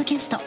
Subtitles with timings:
[0.00, 0.38] ドキャスト。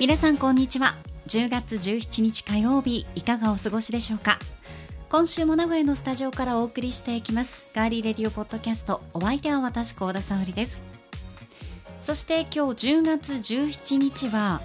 [0.00, 0.96] 皆さんこんにちは。
[1.28, 4.40] 10月17日火曜日いかがお過ごしでしょうか？
[5.08, 7.68] 今週も名古屋のスタジオからお送りしていきます。
[7.74, 10.80] ガーリーレディオポッドキャストお相手は私高田沙織です。
[12.00, 14.60] そして今日10月17日は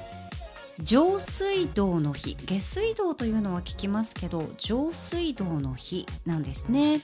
[0.79, 2.35] 上水道の日。
[2.43, 7.02] 下水道というのは聞きますけど上水道の日なんですね。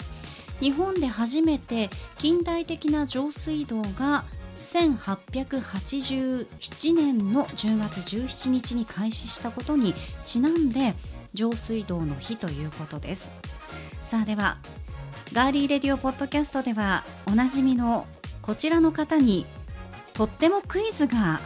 [0.59, 4.25] 日本で初めて近代的な上水道が
[4.61, 9.93] 1887年の10月17日に開始したことに
[10.25, 10.95] ちなんで
[11.33, 13.29] 上水道の日ということです。
[14.03, 14.57] さあでは
[15.33, 18.07] ガーリーレディオポッドキャストではおなじみの
[18.41, 19.45] こちらの方に
[20.13, 21.41] とってもクイズが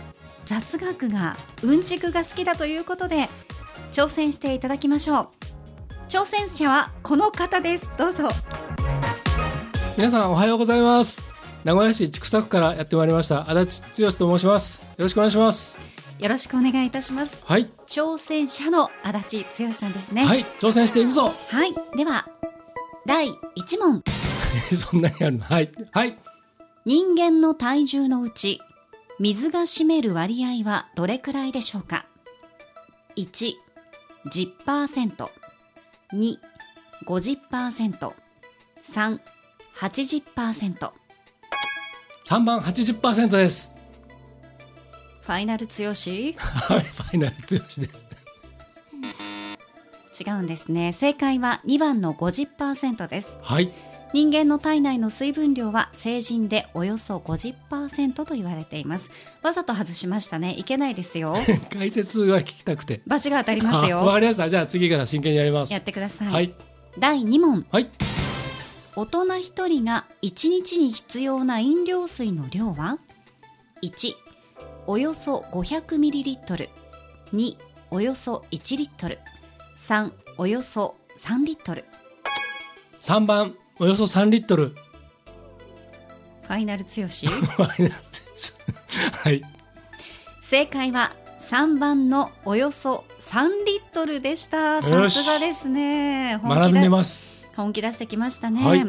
[0.46, 3.30] 雑学がうんちくが好きだということで
[3.92, 5.30] 挑戦していただきましょう。
[6.08, 7.90] 挑戦者はこの方です。
[7.98, 8.30] どうぞ。
[9.98, 11.28] 皆さんおはようございます。
[11.64, 13.50] 名古屋市千種区からやってまいりました。
[13.50, 14.82] 足立剛と申します。
[14.82, 15.78] よろしくお願いします。
[16.20, 17.42] よろしくお願いいたします。
[17.46, 17.70] はい。
[17.88, 20.26] 挑戦者の足立剛さんですね。
[20.26, 20.44] はい。
[20.60, 21.34] 挑戦していくぞ。
[21.50, 21.74] はい。
[21.96, 22.28] では
[23.06, 23.34] 第1
[23.80, 24.04] 問。
[24.76, 25.44] そんなにあるの？
[25.46, 25.72] はい。
[25.92, 26.18] はい。
[26.86, 28.60] 人間の体重のうち
[29.20, 32.06] 水が占める割合はどれくらいでしょうか
[33.16, 33.54] ？1
[34.32, 35.28] 10%
[36.14, 36.38] 2
[37.06, 38.14] 50%
[38.94, 39.20] 3
[39.82, 40.92] 80%
[42.24, 43.74] 三番八十パーセントです。
[45.22, 46.36] ファイナル強し？
[46.38, 47.82] はいファイナル剛です。
[50.24, 50.94] 違うんですね。
[50.94, 53.40] 正解は2番の50%です。
[53.42, 53.72] はい。
[54.14, 59.10] 人間の体内の水分量は成人でおよそ50%と言われています。
[59.42, 60.54] わざと外しましたね。
[60.60, 61.36] いけないですよ。
[61.74, 63.02] 解説が聞きたくて。
[63.08, 64.48] バチが当たりますあ わよかりました。
[64.48, 65.74] じゃあ次から真剣にやります。
[65.74, 66.54] やってください、はい。
[67.00, 67.66] 第2問。
[67.72, 67.90] はい
[68.96, 72.98] 大人1人が1日に必要な飲料水の量は
[73.82, 74.14] ？1
[74.86, 77.58] およそ 500ml2
[77.90, 79.20] およそ1リットル。
[79.78, 81.86] 3およそ3リットル。
[83.00, 84.76] 三番およそ三リットル。
[86.42, 87.28] ファイナル強し？
[87.28, 88.00] ファイナル剛
[89.24, 89.42] はい。
[90.42, 94.76] 正解は3番のおよそ3リットルでした。
[94.76, 96.38] よさしすがですね。
[96.44, 98.86] 学んでます本気出してきましたね、はい。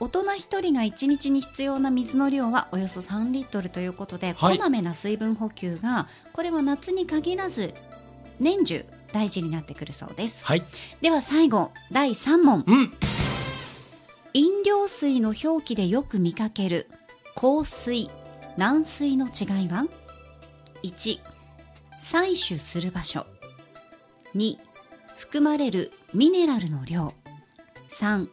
[0.00, 4.56] 大人1人が1日に必要な水の量はおよそ3リットルということで、はい。
[4.56, 7.74] こまめな水分補給がこれは夏に限らず
[8.38, 10.44] 年中大事になってくるそうです。
[10.44, 10.62] はい。
[11.00, 12.64] では最後第3問。
[12.66, 12.92] うん。
[14.32, 16.88] 飲料水の表記でよく見かける
[17.34, 18.10] 硬水
[18.56, 19.86] 軟水の違いは
[20.82, 21.18] ？1
[22.00, 23.26] 採取する場所。
[24.34, 24.56] 2
[25.16, 27.12] 含まれるミネラルの量
[27.90, 28.28] 3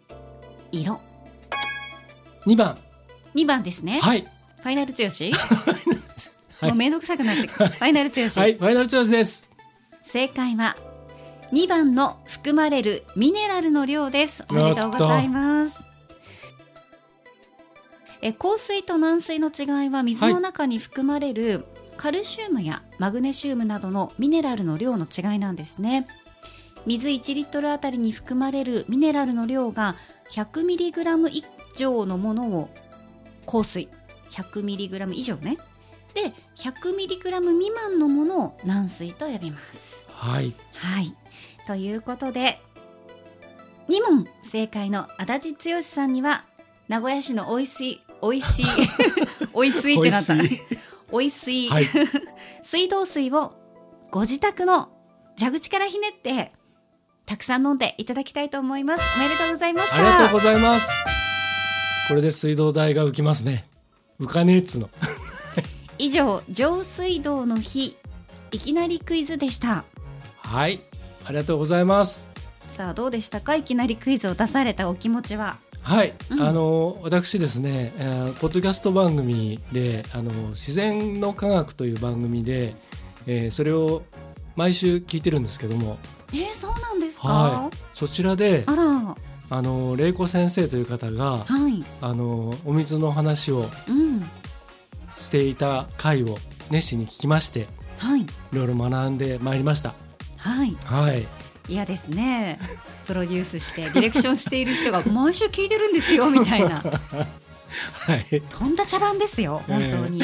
[0.71, 0.99] 色。
[2.45, 2.77] 二番。
[3.35, 4.21] 2番ですね、はい。
[4.21, 5.31] ファイナル強し、
[6.59, 6.69] はい。
[6.69, 9.49] もうめんどくさくなってファイナル強し、はいファイナル調子です。
[10.03, 10.75] 正解は
[11.51, 14.43] 2番の含まれるミネラルの量です。
[14.49, 15.81] おめでとうございます。
[18.21, 21.65] え硬水と軟水の違いは水の中に含まれる
[21.97, 26.07] カルシウムやマグネシウムなどのミネラルの量の違いなんですね
[26.87, 29.97] 水1リットルあたりに含まれるミネラルの量が
[30.31, 31.43] 100mg 以
[31.75, 32.69] 上のものを
[33.45, 33.89] 硬水。
[34.31, 35.57] 100mg 以上ね。
[36.13, 40.01] で 100mg 未満のものを軟水と呼びます。
[40.13, 40.53] はい。
[40.75, 41.13] はい。
[41.67, 42.61] ということで、
[43.89, 46.45] 2問正解の足立剛さんには、
[46.87, 48.65] 名古屋市のおいしい、おいしい、
[49.53, 50.35] おいしいってなった。
[51.11, 51.29] おい。
[51.31, 51.67] しい。
[51.67, 51.69] い。
[52.63, 53.57] 水道水を
[54.09, 54.89] ご自宅の
[55.37, 56.53] 蛇口からひねって、
[57.27, 59.03] たくさん飲んでいただきたいと思います。
[59.17, 59.97] おめでとうございました。
[59.97, 60.89] ありがとうございます。
[62.07, 63.67] これで水道代が浮きますね。
[64.17, 64.89] 浮かねえっつの。
[65.99, 67.97] 以上、上水道の日、
[68.51, 69.83] いきなりクイズでした。
[70.37, 70.79] はい、
[71.25, 72.29] ありがとうございます。
[72.69, 73.55] さあ、どうでしたか？
[73.55, 75.57] いきなりクイズを出されたお気持ちは。
[75.81, 82.75] はい、うんあの私ですね、えーポッドキャスト番組であの自然の科学という番組で、
[83.25, 84.03] えーそれを
[84.55, 85.97] 毎週聞いてるんですけども、
[86.33, 89.15] えー、そうなんですか、はい、そちらであら、
[89.49, 91.83] あの玲子先生という方がはい。
[92.01, 94.29] あのお水の話をうん。
[95.09, 96.37] していた回を
[96.69, 98.21] 熱心に聞きましてはい。
[98.21, 99.93] いろいろ学んでまいりました。
[100.37, 100.77] はい。
[100.83, 101.25] はい、
[101.67, 102.59] 嫌ですね。
[103.05, 106.83] プロデュースして、ディレクションしている人が毎週聞いてるんですよ、みたいな。
[107.93, 108.41] はい。
[108.49, 110.23] とんだ茶番ですよ本当に、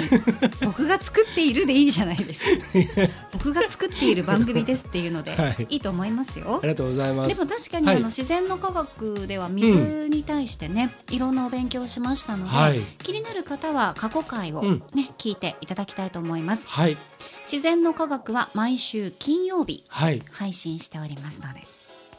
[0.61, 3.09] 僕が作っているでいいじゃないですか。
[3.31, 5.67] 僕が作っている番組ですっていうので、 はい。
[5.69, 6.59] い、いと思いますよ。
[6.61, 7.35] ありがとうございます。
[7.35, 7.95] でも確かに、はい。
[7.97, 12.79] あの自然の科学では水に対してね、いろんなお勉強をしましたので、はい。
[12.99, 14.83] 気になる方は過去回をね、うん。
[15.17, 16.63] 聞いていただきたいと思います。
[16.65, 16.97] はい。
[17.51, 20.21] 自然の科学は毎週金曜日はい。
[20.31, 21.67] 配信しておりますので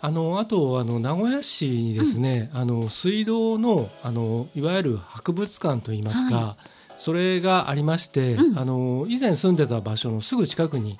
[0.05, 6.57] あのあとあの名古屋市にですね、あの水道のあのいわゆる博物館といいますか、は
[6.99, 8.59] それがありまして、うん。
[8.59, 10.99] あの以前住んでた場所のすぐ近くに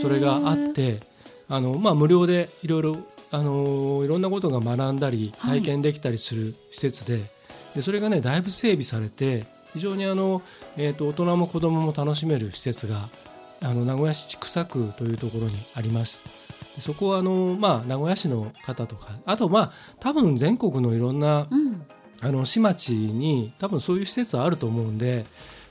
[0.00, 1.00] それがあって
[1.50, 2.96] あの、まあ、無料でいろいろ
[3.30, 5.58] あのいろんなことが学んだりはい。
[5.58, 7.20] 体験できたりする施設で,、
[7.74, 9.44] でそれがねだいぶ整備されて
[9.74, 10.40] 非常にあの、
[10.78, 13.10] えー、と大人も子どもも楽しめる施設が
[13.60, 16.39] あの名古屋市千種区というところにあります。
[16.80, 21.82] でそこはあの、まあ、名古屋市の方とかあとまあ多分全国のいろんなうん。
[22.22, 25.24] あの市町に多分そういう施設はあると思うんで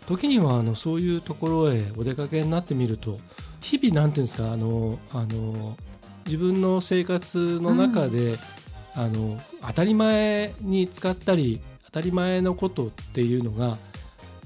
[0.08, 3.20] 時にはあのそういうところへお出かけになってみると
[3.62, 5.78] 日々なんていうんですかあのあの
[6.26, 8.38] 自分の生活の中で、
[8.96, 13.78] あの当たり前に使ったり当たり前のことっていうのが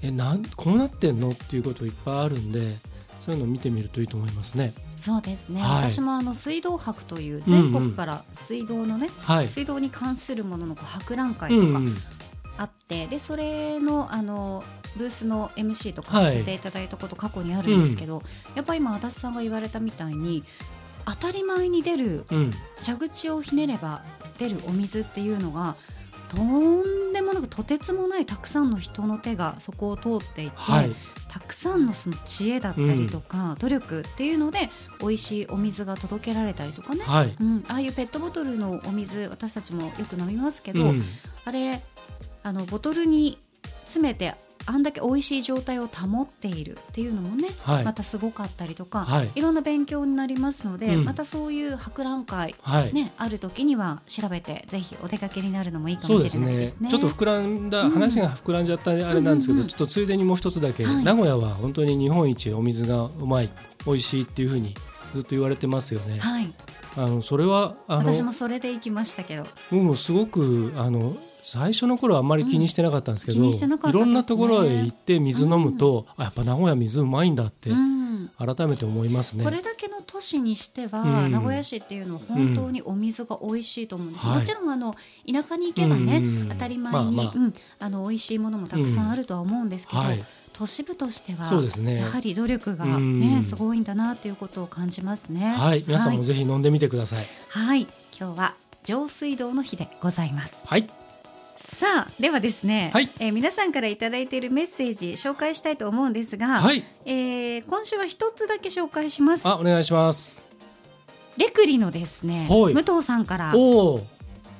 [0.02, 1.30] えなんこうなってんの？
[1.30, 2.80] っていうこといっぱいあるんで
[3.24, 4.74] そういうのを見てみるといいと思いますね。
[4.98, 5.90] そうですね、はい。
[5.90, 7.72] 私もあの水道博といううんうん。
[7.72, 11.98] 全国から水道のね、はい、水道に関するもののこう博覧会とかうんうん。
[12.58, 14.64] あって、でそれのあの
[14.98, 18.22] ブースの MC とかさせていただいたこと過去にあるんですけど、
[18.56, 20.44] やっぱり今足立さんが言われたみたいに
[21.06, 22.52] 当たり前に出るうん。
[22.82, 24.04] 蛇口をひねれば
[24.38, 25.76] 出るお水っていうのが
[26.36, 30.96] とんでもなくとてつもないたくさんの人の手がそこを通っていて、はい。
[31.30, 34.70] たくさんのその知恵だったりとか、努力っていうので
[35.00, 37.36] 美味しいお水が届けられたりとかね、はい。
[37.40, 41.04] うん、ああいうペットボトルのお水私たちもよく飲みますけど、うん。
[41.46, 41.82] あれ
[42.44, 43.40] あのボトルに
[43.86, 47.84] 詰めてあんだけ美味しい状態を保っているっていうのもね、はい。
[47.84, 49.32] またすごかったりとか、はい。
[49.36, 51.06] いろんな勉強になりますので、うん。
[51.06, 52.94] またそういう博覧会、はい。
[52.94, 56.68] ね、ある時には調べてぜひお出かけになるのもいいかもしれないでね。
[56.70, 56.90] すね。
[56.90, 59.68] ちょっと膨らんだ、うん話が膨らんじゃったあれなんですけど、うんうんうん。
[59.68, 61.04] ちょっとついでにもう一つだけ、はい。
[61.04, 63.50] 名古屋は本当に日本一お水がうまい
[63.86, 64.76] 美味しいっていうふうに
[65.14, 66.20] ずっと言われてますよね。
[66.20, 66.54] はい、
[66.98, 69.46] あのそれは私もそれで行きましたけど。
[69.72, 77.94] 僕もすごくあの最初の頃はあんまり気にしてなかったんですけど、うん気にしてなかったいろんなところへ行って水飲むと、あやっぱ名古屋水うまいんだってうん。
[78.38, 79.44] 改めて思いますね。
[79.44, 81.32] これだけの都市にしては、うん。
[81.32, 84.40] 名古屋市っていうのは本当にお水が美味しいと思うんです、はい。
[84.40, 84.96] もちろんあの
[85.30, 86.50] 田舎に行けばね、うん。
[86.50, 87.34] 当たり前に、まあまあ。
[87.36, 90.24] うん、あの美味しいものもたくさんあるとは思うんですけど、はい。
[90.54, 91.50] 都市部としては
[91.80, 91.96] ね。
[91.98, 93.20] やはり努力が、うん。
[93.20, 95.54] ねすごいんだなということを感じますね。
[95.58, 96.26] はい、皆さんもはい。
[96.26, 97.28] ぜひ飲んでみてください。
[97.50, 97.88] はい。
[98.18, 100.64] 今日は上水道の日でございます。
[100.66, 100.90] はい、
[101.64, 103.10] さあではですね、はい。
[103.20, 109.48] えー皆さんからいただいているメッセージ紹介したいと思うんですが、はい、えー今週は一つだけ紹介します。
[109.48, 110.38] あお願いします。
[111.38, 112.74] レクリのですね、はい。
[112.74, 114.08] 武藤さんからおお、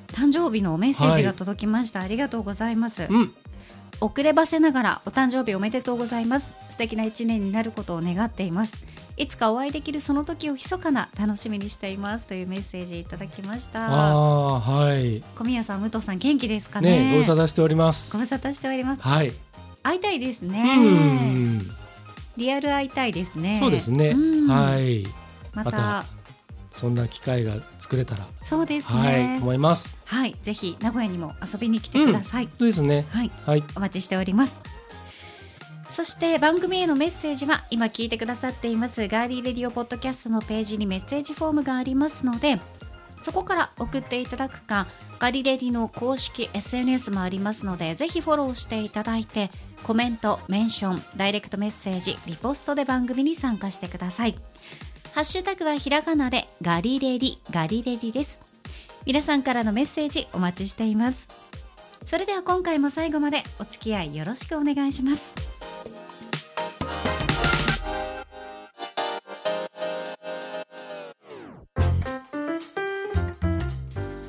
[0.08, 3.06] 誕生日のメッセージが届きました、ありがとうございます。
[3.08, 3.34] うん、
[4.00, 6.52] 遅ればせながらお誕生日おめでとうございます。
[6.74, 8.84] 素敵な一年になることを願っています
[9.16, 13.86] いつかお会いできるその時を密かな楽しみにしていますというメッセージいただきました。
[13.86, 17.10] ああはい、小宮さん武藤さん元気ですかね？
[17.10, 18.12] ねご無沙汰しております。
[18.12, 18.18] ご。
[18.18, 19.02] 無沙汰しております。
[19.02, 19.32] はい、
[19.82, 21.62] 会いたいですうねん、
[22.36, 23.58] リアル会いたいですね。
[23.60, 24.08] そうですね。
[24.08, 24.48] うん。
[24.48, 25.06] はい、
[25.52, 26.04] また。
[26.72, 29.96] そんな機会が作れたら、そうですはい、ね思います。
[30.06, 33.06] はい、ぜひ名古屋にも遊びに来てください、そうですね。
[33.10, 33.30] はい。
[33.46, 34.58] はい、お待ちしております
[35.90, 42.60] そして番組へのメッセージは今聞いてくださっていますガーリーレディオポッドキャストのページにメッセージフォームがありますので
[43.20, 44.86] そこから送っていただくか
[45.18, 49.50] ガリレディの公式 SNS もありますのでぜひフォローしていただいて
[49.84, 54.34] コメント、メンション、ダイレクトメッセージ、リポストで番組に参加してください。
[55.14, 58.42] ハッシュタグはひらがなでガリレディ、ガリレディです。
[59.04, 61.28] 皆さんからのメッセージお待ちしています。
[62.02, 65.53] それでは今回も最後までお付き合いよろしくお願いします。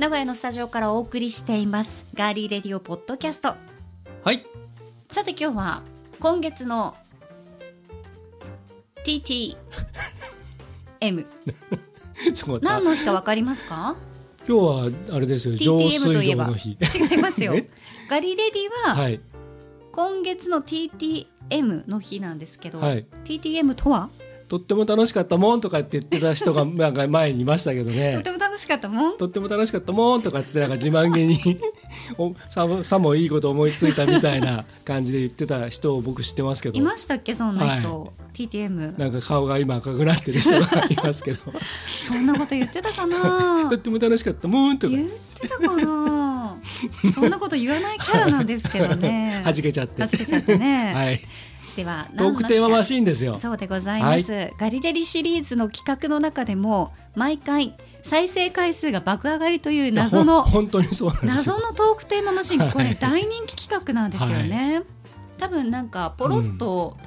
[0.05, 2.05] 名古屋のスタジオからお送りしています。
[2.13, 3.55] ガーリーレディオポッドキャスト。
[4.23, 4.45] はい、
[5.09, 5.81] さて今日は
[6.19, 6.95] 今月の
[9.03, 9.57] TTM
[12.61, 13.95] 何の日かわかりますか？
[14.47, 14.63] 今日
[15.09, 16.51] はあれですよ、上 TTM といえば。
[16.55, 16.77] 違
[17.15, 17.55] いますよ。
[17.55, 17.67] え
[18.07, 19.19] ガリレディははい、
[19.91, 23.07] 今月の TTM の日なんですけど、はい。
[23.23, 24.11] TTM とは？
[24.47, 28.31] とっても楽しかったもんとかって言ってた人がなんか前にいましたけどとねて。
[28.31, 29.17] も楽しかったもん？
[29.17, 31.39] とっても楽しかったもんとかってなんか自慢げに
[32.17, 36.77] おさもさもいいこと思いついたみたいな感じで言ってた人を僕知ってますけど。
[36.77, 37.33] いましたっけ？
[37.33, 40.57] そんな人、TTM なんか顔が今赤くなってる人が
[40.89, 41.39] いますけど。
[42.07, 43.67] そんなこと言ってたかな？
[43.69, 44.95] とっても楽しかったもんとか。
[44.95, 46.55] 言ってたかな？
[47.13, 49.41] そんなこと言わないキャラなんですけどね。
[49.43, 50.01] はじけちゃって。
[50.01, 51.21] はじけちゃってね、はい
[51.75, 53.35] ではトークテーママシーンですよ。
[53.35, 62.71] そうでございます、ガリレリシリーズの企画の中でも毎回再生回数が爆上がりという謎の 本当にそう謎のトークテーママシン。
[62.71, 64.83] これ大人気企画なんですよね、
[65.37, 66.97] 多分なんかポロッと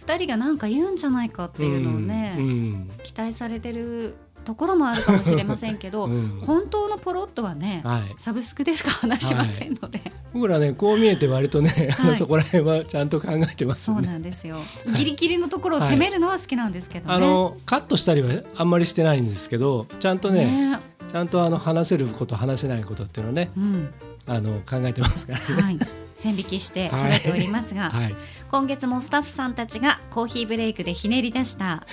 [0.00, 2.44] 2人が何か言うんじゃないかっていうのをね、うん。
[2.44, 2.90] うん。
[3.02, 4.16] 期待されてる
[4.46, 6.40] ところもあるかもしれませんけど、 うん。
[6.40, 8.14] 本当のポロッとはね、はい。
[8.16, 10.00] サブスクでしか話しませんので、
[10.32, 14.58] 僕らねこう見えて割とね、あのはいそこら辺はちゃんと考えてますそうなんですよ。
[14.94, 17.14] ギリギリのところを攻めるのは好きなんですけどね。
[17.14, 20.78] あのカットしたりはあんまりしてないんですけどちゃんとねね。
[21.10, 23.90] ちゃんとあの話せること話せないことっていうのをねうん。
[24.28, 25.62] あの考えてますからね。
[25.62, 25.78] はい、
[26.14, 28.14] 線引きして喋っておりますが、はい、
[28.50, 31.86] 今月もスタッフさんたちがコーヒーブレイクでひねり出した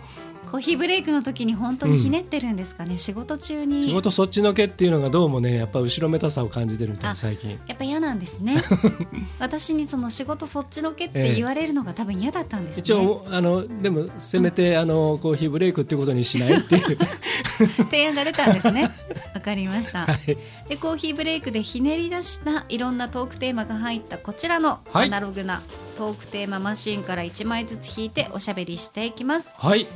[0.52, 3.85] コーヒーブレイクの時に本当にひねってるんですかね、仕事中に。
[3.88, 7.59] 仕事そっちのけっていうのがどうもねやっぱ後ろめたさを感じてるみたいあ最近。
[7.66, 8.62] やっぱ嫌なんですね。
[9.40, 16.99] 私にその仕事そっちのけって言われるのが多分嫌だったんですね、一応あのでもせめてあのコーヒーブレイクっていうことにしないっていう、
[17.90, 18.90] 提案が出たんですね。
[19.35, 20.37] わかりました、はい、
[20.68, 25.06] でコーヒーブレイクでひねり出したいろんなトークテーマが入ったこちらのはい。
[25.06, 25.62] アナログな
[25.97, 29.49] トークテーママシンから1枚ずつ引いておしゃべりしていきます。
[29.56, 29.87] はい、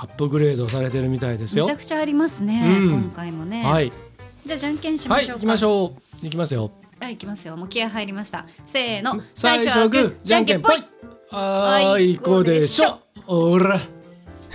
[0.00, 1.76] アップグレードされてるみたいですよめちゃ。
[1.76, 3.92] くちゃありますね、うん今回もね、はい、
[4.46, 6.24] じゃあじゃんけんしまはい、しょうか行きましょう。
[6.24, 6.70] 行きますよ。
[7.00, 10.84] はい、行きますよもう気合入りましたせーの最初はグー、じゃんけんぽい。
[11.30, 13.00] あーいこでしょ。
[13.26, 13.80] おら。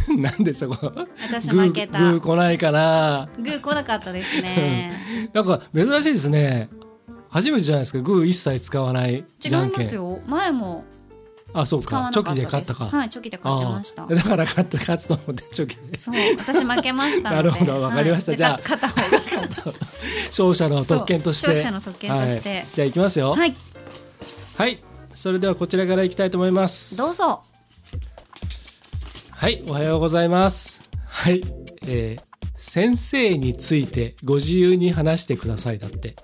[0.17, 0.91] なんでそこ？
[1.29, 3.29] 私負けたグー来ないかな。
[3.37, 6.69] グー来なかったですねなんか珍しいですね。
[7.29, 7.99] 初めてじゃないですか。
[7.99, 9.47] グー一切使わない違。
[9.49, 10.85] いますよ前も
[11.53, 12.09] あ、そうか。
[12.13, 12.85] チョキで勝ったか。
[12.85, 15.97] はいチョキで勝ちましただから勝った勝つと思ってチョキで。
[15.97, 19.73] そう私負けましたなるほどわかりましたはいじゃあ勝った方が
[20.27, 21.47] 勝者の特権として。
[21.47, 23.31] 勝者の特権としてはいじゃあ行きますよ。
[23.31, 23.55] はい
[24.57, 24.79] はい。
[25.13, 26.97] それではこちらから行きたいと思います。
[26.97, 27.41] どうぞ
[29.31, 30.79] はい、おはようございます。
[31.07, 31.41] はい、
[31.85, 32.33] えー
[32.65, 36.15] 先生についてご自由に話してくださいだって。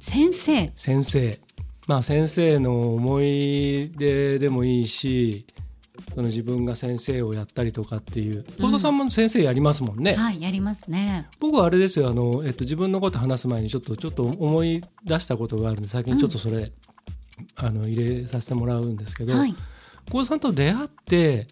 [0.00, 1.38] 先生先生。
[1.88, 5.46] まあ先生の思い出でもいいし、
[6.14, 8.44] その自分が先生をやったりとかっていう。
[8.60, 10.14] 幸田さんも先生やりますもんね。
[10.14, 16.70] はいやりますね僕はあれですよ、あの、えっと、自分のこと話す前にちょっと、ちょっと思い出したことがあるんで、先にちょっとそれ、
[17.56, 19.54] あの、入れさせてもらうんですけど、はい
[20.10, 21.48] 幸田さんと出会って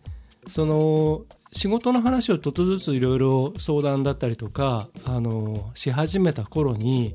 [0.49, 7.14] その仕事の話をちょっとずついろいろ相談だったりとかあのし始めた頃に、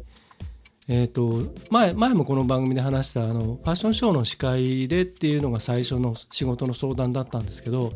[0.88, 7.94] えー、と前前もこの番組で話したあのファッションショーの司会でっていうのが最初の仕事の相談だったんですけど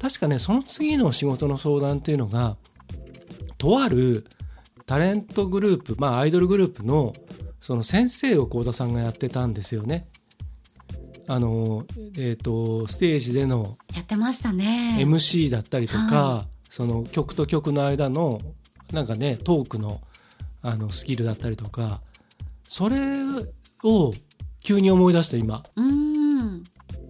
[0.00, 2.56] 確かねその次の仕事の相談っていうのが
[3.58, 4.26] とある
[4.86, 7.12] タレントグループまあアイドルグループの
[7.60, 10.08] その先生を幸田さんがやってたんですよね。
[11.26, 11.84] あの
[12.16, 18.40] えー、とステージでのやってましたね MC だったりとか、はその曲と曲の間の
[18.92, 20.00] なんかねトークの
[20.62, 22.00] あのスキルだったりとか
[22.70, 22.96] それ
[23.82, 24.12] を
[24.60, 25.60] 急に思い出して今。
[25.74, 26.62] うーん。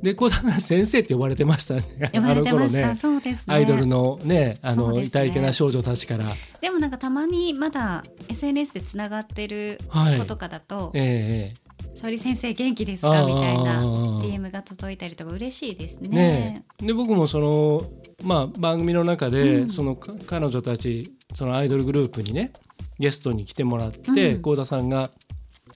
[0.03, 1.85] でこうだな先生って呼ばれてましたね。
[2.15, 2.95] 呼ばれてました、ね。
[2.95, 3.55] そうですね。
[3.55, 5.03] アイドルのねあのね。
[5.03, 6.25] 痛いけな少女たちから。
[6.63, 10.19] でもなんかたまにまだ SNS でつながってるはい。
[10.19, 16.65] 子とかだとええ「沙織先生元気ですか?」みたいな DM が届いたりとか嬉しいですね。
[16.79, 17.85] で僕もその、
[18.23, 19.69] まあ、番組の中で、うん。
[19.69, 22.53] そのか彼女たちそのアイドルグループにね
[22.99, 24.41] ゲストに来てもらってうん。
[24.41, 25.11] 幸、田さんが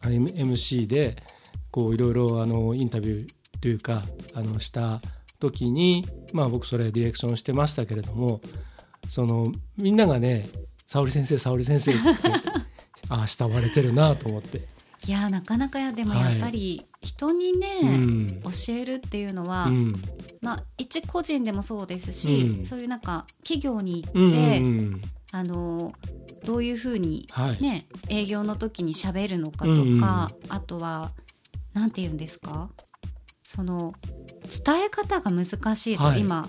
[0.09, 1.17] MC で
[1.71, 4.03] こういろいろあのインタビューというか
[4.35, 5.01] あのした
[5.41, 8.41] 時に、まあ、僕それディレクションしてましたけれども
[9.09, 10.49] そのみんながね
[10.87, 12.01] 「沙織先生沙織先生」って
[13.09, 14.69] ああ慕われてるなと思って。
[15.07, 18.43] いやなかなかやでもやっぱり人にね、うん。
[18.43, 19.95] 教えるっていうのは、うん。
[20.41, 22.65] まあ一個人でもそうですし、うん。
[22.65, 25.03] そういうなんか企業に行って、うんうんうん
[25.37, 25.93] あの
[26.45, 27.61] どういうふうにはい。
[27.61, 30.31] ね営業の時に喋るのかとか、うんうんあ
[30.64, 31.11] とは
[31.73, 32.71] なんて言うんですか？
[33.43, 33.95] その
[34.64, 36.21] 伝え方が難しいと、はい。
[36.21, 36.49] 今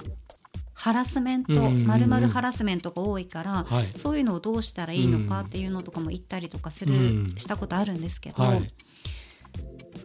[0.74, 3.92] ハラスメントまるまるハラスメントが多いから、はい。
[3.96, 7.30] そういうのをどうしたらいいのかっていうのとかも言ったりとかする、うん。
[7.38, 8.72] したことあるんですけど、はい。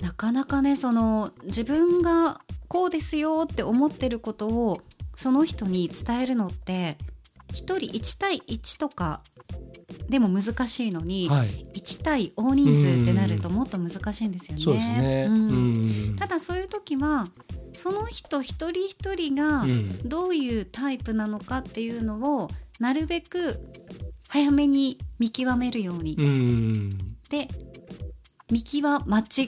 [0.01, 4.81] なかなかねその自分がこうですよって思ってることを
[5.17, 6.97] その人に伝えるのって
[7.53, 9.23] 1人1対1とか
[10.09, 11.49] でも難しいのに、はい。
[11.75, 15.25] 1対大人数ってなるともっと難しいんですよね。
[15.27, 15.51] そうん。
[15.51, 16.17] うん。
[16.17, 17.29] ただそういう時は
[17.73, 20.09] その人一人一人がうん。
[20.09, 23.61] どういうタイプなのかっていうのをなるべく
[24.29, 27.17] 早めに見極めるように、うん。
[27.29, 27.49] で
[28.51, 28.85] 見極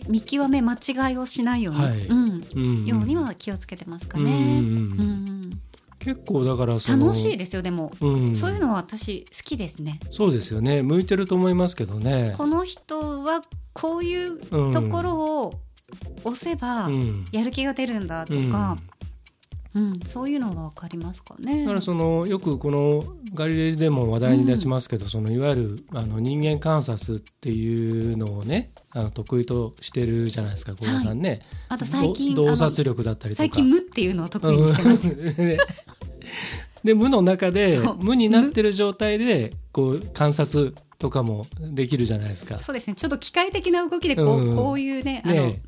[0.09, 2.07] 見極め間違いをしないように、はい。
[2.07, 2.45] うん。
[2.55, 2.87] うん。
[2.87, 4.61] ようには気をつけてますかね。
[4.61, 4.67] うん。
[4.67, 5.33] うん
[6.03, 8.37] 結構だから楽しいですよでも、うん。
[8.37, 10.01] そういうのは私好きですね。
[10.11, 10.83] そうですよね。
[10.83, 12.35] 向いてると思いますけどね。
[12.37, 13.43] この人は
[13.73, 14.73] こういううん。
[14.73, 15.55] ところを
[16.25, 17.25] 押せばうん。
[17.31, 18.79] やる気が出るんだとか、うん
[20.07, 21.63] そういうのは分かりますかね。
[21.63, 33.49] だからそのよくこのガリレイでも話題に出しますけど、そのいわゆるあの人間観察っていうのをねあの得意としてるじゃないですか小田さんね、あと最近洞察力だったりとか。
[33.49, 35.09] 最近無っていうのを得意にしてます。
[36.85, 42.59] で無の中で無になってる状態でこう観察とかもできるじゃないですか。
[42.59, 42.95] そうですね。
[42.95, 44.57] ちょっと機械的な動きでこう,、うん。
[44.57, 45.63] こういうねあのね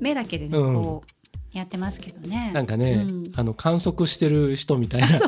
[0.00, 0.74] 目だけでね、うん。
[0.74, 1.13] こう
[1.54, 2.50] やってますけどね。
[2.52, 5.08] なんかね、うんあの観測してる人みたいな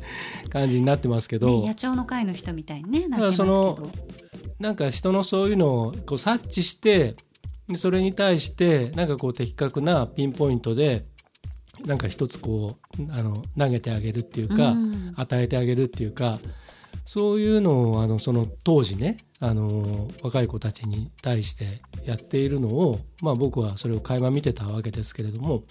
[0.48, 3.90] 感じになってますけど、ね、野鳥の会の人みたいにねなってますけど。
[4.60, 7.16] なんか人のそういうのをこう察知して
[7.66, 11.06] でそれに対してなんかこう的確なピンポイントで
[11.84, 16.40] なんか一つこうあの投げてあげるっていうか、うん与えてあげるっていうか
[17.04, 25.64] そういうのをあのその当時ねあの若い子たちに対してやっているのを、まあ、僕はそれを垣間見てたわけですけれども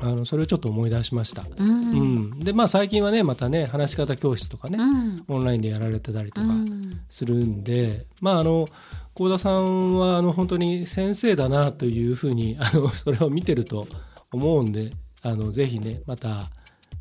[0.00, 1.44] あのそれをちょっと思い出しました。
[1.56, 1.68] うん。
[1.68, 2.40] うん。
[2.40, 5.24] でまあ最近はねまたね話し方教室とかね、うん。
[5.28, 7.00] オンラインでやられてたりとかうん。
[7.08, 8.66] するんで、まああの
[9.14, 13.86] 幸田さんはあの本当に先生だなというふうにあのそれを見てると
[14.32, 16.50] 思うんであのぜひねまた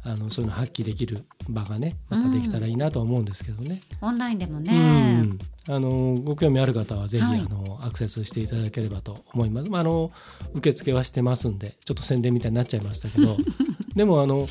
[0.03, 3.81] あのそういうの発揮できる場がねまたできたらいいなとは思うんですけどね。
[4.01, 5.39] オンラインでもうね、ん
[5.69, 9.69] あのご興味ある方はぜひ、はいあのアクセスしていただければと思います。
[9.69, 10.11] まあ、あの
[10.53, 13.37] 受付はしてますんでちょっと宣伝みたいになっちゃいましたけど
[13.95, 14.47] でもあの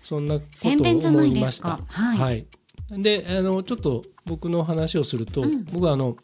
[0.00, 1.84] そんなことを宣伝じゃな思いましたか。。
[1.86, 2.18] はい。
[2.18, 2.46] はい、
[3.02, 6.16] であのちょっと僕の話をすると、うん僕はあの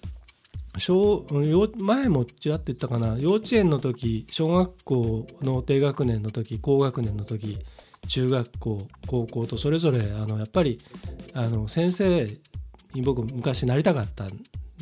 [0.78, 7.58] 小幼前もちらっと言ったかな幼稚園の時小学校の低学年の時高学年の時
[8.08, 10.78] 中学校高校とそれぞれあのやっぱり
[11.32, 12.28] あの先生
[12.94, 14.30] に僕昔なりたかったん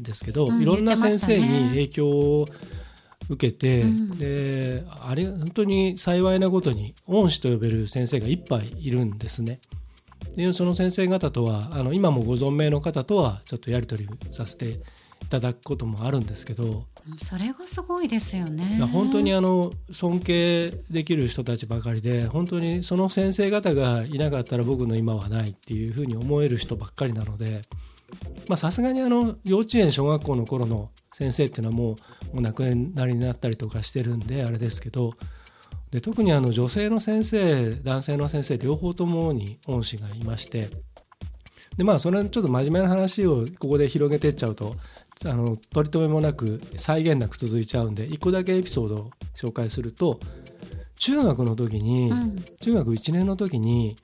[0.01, 2.47] ですけど、うんいろんな先生に影響を
[3.29, 9.61] 受けて、うんであれ本当に幸いなことに恩師と呼べる先生がいっぱいいるんですね。
[10.35, 14.77] でその先生方とはあの今もご存命の方とはちょっとやり取りさせてい
[15.33, 16.85] ただくこともあるんですけど、
[17.17, 18.79] それがすごいですよね。
[18.93, 27.63] 本当にあの尊敬できる人たちばかりで本当にその先生方がいなかったら僕の今はないっていうふうに思える人ばっかりなので
[28.47, 31.93] まあさすがにあの幼稚園小学校の頃の先生っていうのはも
[32.33, 35.15] うもう亡くなりになったりとかしてるんであれですけど
[35.91, 40.69] で特にあの女性の先生男性の先生両方ともに恩師がいまして
[41.77, 44.77] でまあそれちょっと真面目な話をここで広げてっちゃうと
[45.25, 50.19] あの取り留めもなく際限なく続いちゃうんで一個だけエピソードを紹介すると
[50.97, 53.97] 中学の時に、うん中学1年の時に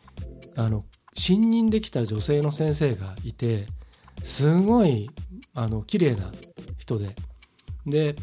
[0.56, 3.66] あの新任できた女性の先生がいて
[4.24, 5.10] すごい
[5.54, 6.32] あの綺麗な
[6.76, 7.14] 人で
[7.86, 8.16] で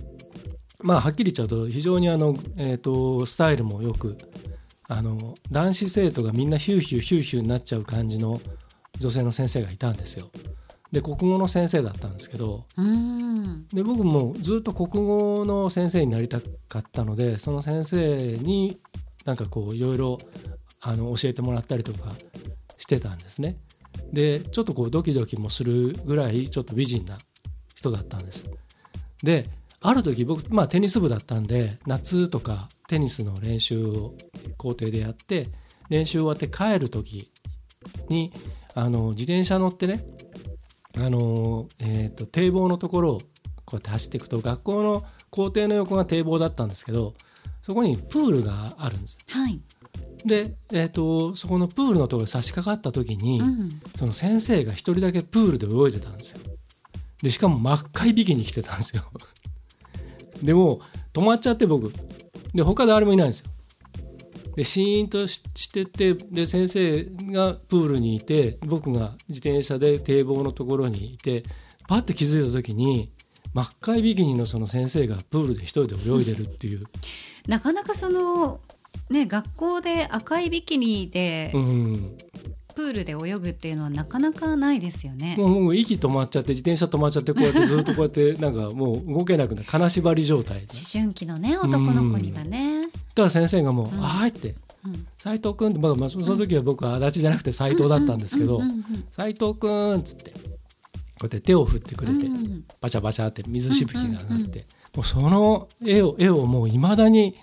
[0.83, 4.17] まあはっきり言っちゃうと非常にあの、えー、とスタイルもよく
[4.87, 8.39] あの男子生徒がみんなヒューヒューヒューヒューになっちゃう感じの
[8.99, 10.29] 女性の先生がいたんですよ。
[10.91, 18.79] で国語の先生だったんですけどうんで僕もずっと国語の先生になりたかったのでその先生に
[19.25, 20.17] なんかこういろいろ
[20.81, 22.11] あの教えてもらったりとか
[22.77, 23.57] してたんですね。
[24.13, 27.17] でちょっとこうドキドキもするぐらいちょっと美人な
[27.75, 28.45] 人だったんです。
[29.23, 29.49] で
[29.81, 34.13] ある時僕、まあ、テニス部だったんで夏とかテニスの練習を
[34.57, 35.49] 校庭でやって
[35.89, 37.31] 練習終わって帰る時
[38.09, 38.33] に
[38.73, 40.03] あの自転車乗ってね
[40.97, 43.19] あのえー、と堤防のところを
[43.65, 47.13] こうやって走っていくと学校の校庭の横が堤防だったんですけど
[47.63, 49.17] そこにプールがあるんです。
[49.29, 49.59] はい。
[50.23, 53.81] で、えー、とそこのプールのところに差し掛かった時に、うん。
[53.97, 56.39] その先生が一人だけプールで泳いでたんですよ。
[57.23, 59.03] でしかも真っ赤いビキニ着てたんですよ。
[60.43, 60.79] でもう
[61.11, 61.91] 止まっちゃって僕。
[62.53, 63.49] で他誰もいないんですよ
[64.55, 71.43] でシーンとししててで先生がプールにいて僕が自転車で堤防のところにいて
[71.87, 73.11] パッて気づいた時に
[73.53, 76.83] 真っ赤いビキニのその先生がプールで一人で泳いでるっていう、
[77.47, 78.59] なかなかその
[79.09, 82.17] ね学校で赤いビキニでうん、
[82.75, 85.35] プールで泳ぐっていうのはなかなかないですよね。
[85.37, 92.84] もう息止まっちゃって自転車止まっちゃってこうやってずっとこうやってなんかもう動けなくなる金縛り状態で思春期のね男の子にはね。
[93.23, 100.37] ら先生がもう「うんはい」ってうん「斎藤君」って、まあ、まあその時は僕は足立じゃなくて斎藤だったんですけどうんうんうん「斎藤君」っつってこ
[101.21, 102.29] うやって手を振ってくれて
[102.81, 107.35] バチャバチャって水しぶきが上がってもうその絵を絵をもういまだに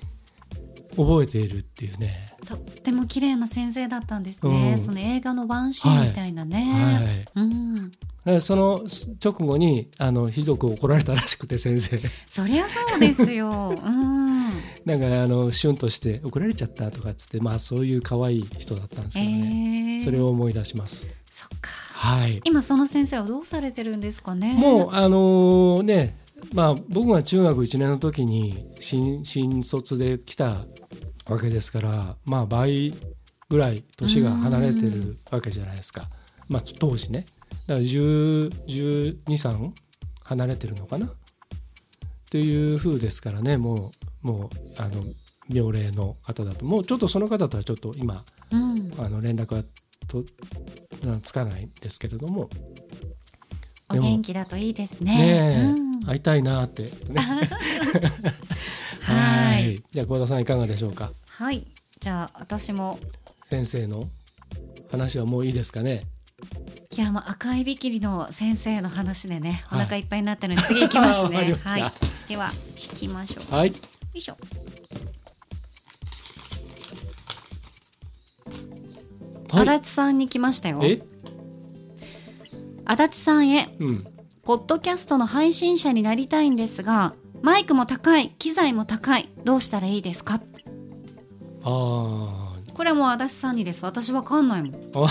[0.97, 2.29] 覚えているっていうね。
[2.47, 4.75] とっても綺麗な先生だったんですね。
[4.77, 7.25] うんその映画のワンシーンみたいなね。
[7.35, 7.93] はいうん。
[8.25, 8.85] でその
[9.23, 11.99] 直後にあのひどく怒られたらしくて先生
[12.31, 13.75] そりゃそうですよ。
[13.83, 14.42] うん。
[14.85, 21.09] なんかあのシュンとして怒られちゃったとかっつってまあそういう可愛い人だったんですえけどね、ー、それを思い出します。
[21.27, 21.71] そっか。
[21.95, 22.41] はい。
[22.45, 24.55] 今その先生はどうされてるんですかね？
[24.55, 26.19] もうあのね
[26.53, 30.65] まあ僕が中学1年の時に新新卒で来た
[31.27, 32.93] わけですからまあ倍
[33.49, 36.09] ぐらい年が離れてるわけじゃないですか。
[36.49, 37.25] まあ当時ね。
[37.67, 39.71] だから123
[40.25, 41.07] 離れてるのかな？
[41.07, 41.11] っ
[42.33, 43.91] ていう風ですからねもう
[44.23, 45.05] もうあの
[45.49, 48.93] 妙齢の方だともうちょっとその方とはちょっと今うん。
[48.99, 49.63] あの連絡は
[50.09, 50.23] と
[51.23, 52.51] つかないんですけれども
[53.89, 55.73] お元気だといいですね。
[55.77, 56.91] うん会いたいなって、ね、
[59.03, 61.13] はいじゃあ幸田さんいかがでしょうか？
[61.29, 61.65] はい。
[62.01, 62.99] じゃあ私も
[63.49, 64.09] 先生の
[64.91, 66.07] 話はもういいですかね？
[66.97, 71.53] いやもう赤いビキリの先生の話でねおはい腹いっぱいになったので次行きますね。
[71.55, 71.93] ましたはい。
[72.29, 72.51] では
[72.93, 73.45] 引きましょう。
[73.53, 73.73] よはい
[74.19, 74.37] いしょ。
[79.51, 79.69] はい。
[79.69, 80.81] 足立さんに来ましたよ。
[80.83, 81.03] え？
[82.85, 83.75] 足立さんへ。
[83.79, 84.07] うん。
[84.45, 89.29] ポッドキャストの配信者になりたいんですがマイクも高い機材も高い。
[89.45, 90.41] どうしたらいいですか？
[91.63, 92.42] あー
[92.83, 93.85] これはもう足立さんにです。
[93.85, 94.91] 私わかんないもん。
[94.97, 95.09] あ わ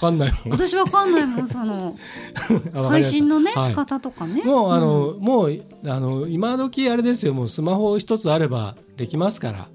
[0.00, 0.50] かんないもん。
[0.50, 1.96] 私わかんないもんその
[2.74, 3.66] 配信のね、はい。
[3.66, 4.42] 仕方とかね。
[4.42, 7.34] もうあの、んもうあの今時あれですよ。
[7.34, 9.68] もうスマホ一つあればできますから。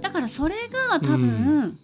[0.00, 0.56] だからそれ
[0.90, 1.78] が多分、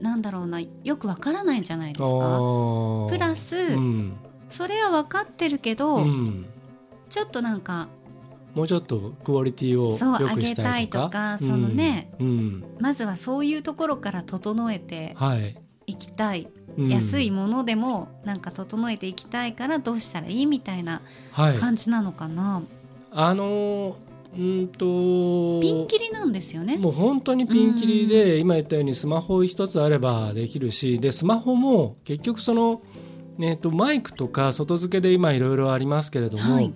[0.00, 2.06] なんだろうなよくわからないんじゃないですか。
[2.08, 4.16] あプラス、うん、
[4.48, 6.46] それは分かってるけど、うん、
[7.10, 7.88] ちょっとなんか
[8.54, 11.04] もうちょっとクオリティをそう良くしたいとか？
[11.04, 12.64] 上げたいとかそのね、うんうん。
[12.78, 16.88] まずはそういうところから整えてはい、いきたい、うん。
[16.88, 22.62] 安いものでもなんか整えていきたいからどうしたらいいみたいなはい、感じなのかな、
[23.10, 23.94] あのー
[24.34, 26.78] うんとピンキリなんですよね。
[26.78, 32.80] もう本当にピンキリで今言ったようにスマホ一つあればできるしでスマホも結局その、
[33.38, 36.74] えー、とマイクとか外付けで今いろいろありますけれども、はい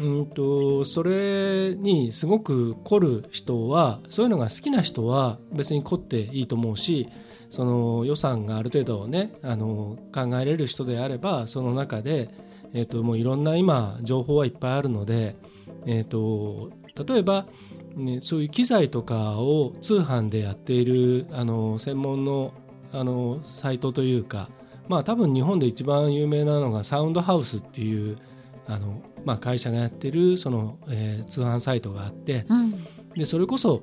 [0.00, 7.08] うんとそれにすごく凝る人はそういうのが好きな人は別に凝っていいと思うし
[7.50, 12.30] その予算がある程度ねあの考えれる人であればその中で、
[12.72, 15.36] えー、ともういろんな今情報はいっぱいあるので、
[15.84, 16.70] えー、と
[17.04, 17.46] 例えば、
[17.94, 22.54] ね、そういう機材とかを通販でやっているあの専門の
[22.92, 24.48] あのサイトというか
[24.88, 28.16] まあ多分日本で一番有名なのがサウンドハウスっていう
[28.70, 32.74] あの、まあ、会社がやってるその、えー通販サイトがあってうん
[33.14, 33.82] でそれこそ、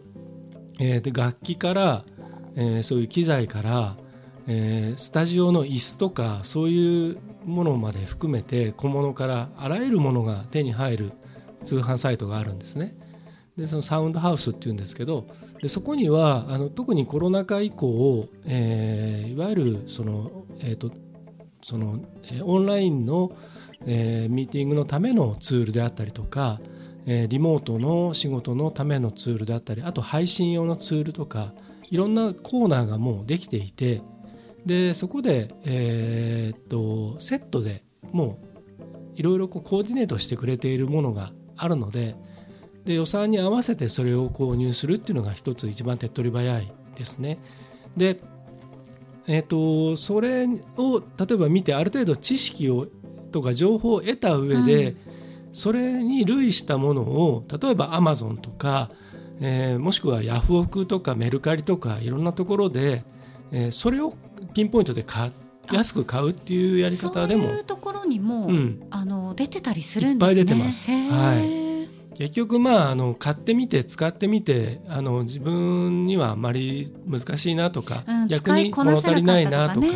[0.79, 2.05] えーで楽器から、
[2.55, 3.97] えーそういう機材から、
[4.47, 11.11] えースタジオの椅子とかそういうものまで含めて小物からあらゆるものが手に入る
[11.63, 12.95] 通販サイトがあるんですね。
[13.57, 15.25] でそのサウンドハウスっていうんですけど
[15.61, 20.91] でそこにはあの特にコロナ禍以降、えーいわゆるその,、えーと
[21.63, 23.31] そのえーオンラインの、
[23.87, 26.59] えーミーティングのためのツールであったりとか、
[27.07, 31.53] えーリモートの仕事のためのツールであったりあと配信用のツールとか
[31.89, 34.01] いろんなコーナーがもうできていて
[34.65, 38.47] でそこで、えーっとセットでもう
[39.15, 42.15] いろいろこうコーディネートしてくれているものがあるので
[42.85, 47.39] で予算に合わせてそれを購入するっていうのが一つ一番手っ取り早いですね。
[47.95, 48.19] で
[49.29, 50.47] えー、とそれ
[50.77, 52.87] を例えば見てある程度知識を
[53.31, 54.97] とか情報を得た上で、うん。
[55.53, 58.91] それに類したものを例えばアマゾンとか、
[59.39, 63.03] えーもしくはヤフオクとかメルカリとかいろんなところで、
[63.51, 64.13] えーそれを
[64.53, 65.31] ピンポイントで買
[65.71, 70.41] 安く買うっていうやりそう方でもいうところにも、うん、あの出てたりするんですね。
[70.41, 70.89] いっぱい出てます。
[70.89, 71.67] は
[72.17, 79.87] 結局まああの買ってみて使ってみてあの自分にはあまり難しいなとか、うん逆に物足りこないなとか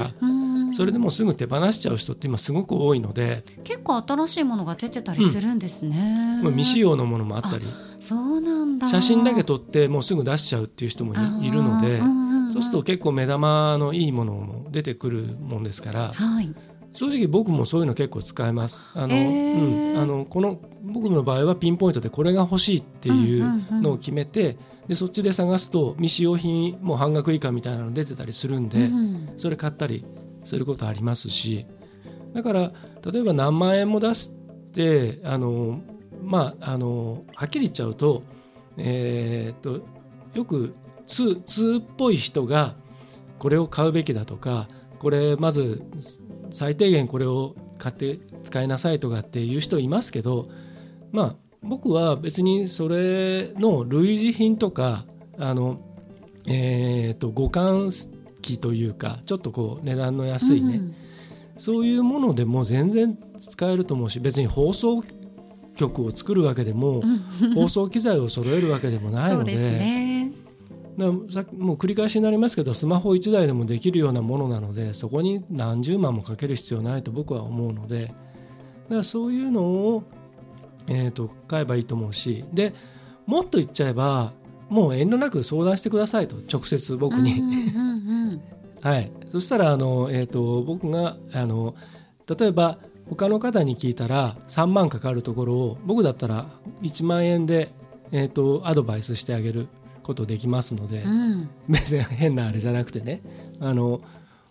[0.73, 7.65] それでもうすぐ手放しちゃう人って今すごく多いので、結構新しいものが出てたりするんですね、まあ未使用のものもあったり。
[7.99, 8.89] そうなんだ。
[8.89, 12.49] 写真だけ撮ってもうすぐ出しちゃうっていう人もいいるのでうんうんうん。
[12.49, 16.11] んそうすると結構目玉のいいものも出てくるもんですから。
[16.13, 16.53] はい。
[16.93, 18.83] 正直僕もそういうの結構使えます。
[18.93, 19.93] あの、へー。
[19.93, 23.45] うん、あのこの僕の場合はピンポイントでこれが欲しいっていう
[23.81, 24.57] のを決めて、
[24.87, 29.29] でそっちで探すと未使用品もう半額以下みたいなの出てたりするんで、うん。
[29.37, 30.03] それ買ったり
[30.45, 31.65] することありますし
[32.33, 32.71] だから
[33.11, 34.33] 例えば何万円も出し
[34.73, 35.81] てあの
[36.23, 38.23] まああのはっきり言っちゃうと,、
[38.77, 39.85] えーっと
[40.33, 40.73] よく
[41.07, 41.43] 通
[41.79, 42.75] っぽい人が
[43.37, 44.67] これを買うべきだとか
[44.99, 45.83] これまず
[46.51, 50.47] 最低限これを買って使いなさいとかっていう人いますけど
[51.11, 55.05] まあ僕は別にそれの類似品とか
[55.37, 55.79] あの、
[56.45, 57.91] えー、と互換
[58.41, 60.95] 機というかちょっとこう値段の安いね、うん
[61.61, 65.03] そういうものでも全然使えると思うし別に放送
[65.75, 67.01] 局を作るわけでも、
[67.53, 70.31] 放送機材を揃えるわけでもないので
[71.31, 78.15] さもう繰り返しになりますけどスマホ1台でもできるようなものなのでそこに何十万もかける必要ないと僕は思うのでだか
[78.97, 80.03] らそういうのを、
[80.87, 82.73] えー、と買えばいいと思うしで
[83.25, 84.33] もっと言っちゃえば
[84.71, 87.39] もう遠慮なく相談してくださいと直接僕に。
[87.39, 88.41] うんうんうん
[88.81, 91.75] はい、そしたらあの、えー、と僕があの
[92.27, 96.47] 例えば他の方に聞いたら3万かかるところを僕だったら
[96.81, 97.71] 1万円で、
[98.11, 99.67] えー、とアドバイスしてあげる
[100.01, 101.49] ことできますので、うんうん。
[101.69, 103.21] 別に変なあれじゃなくてね。
[103.59, 104.01] あの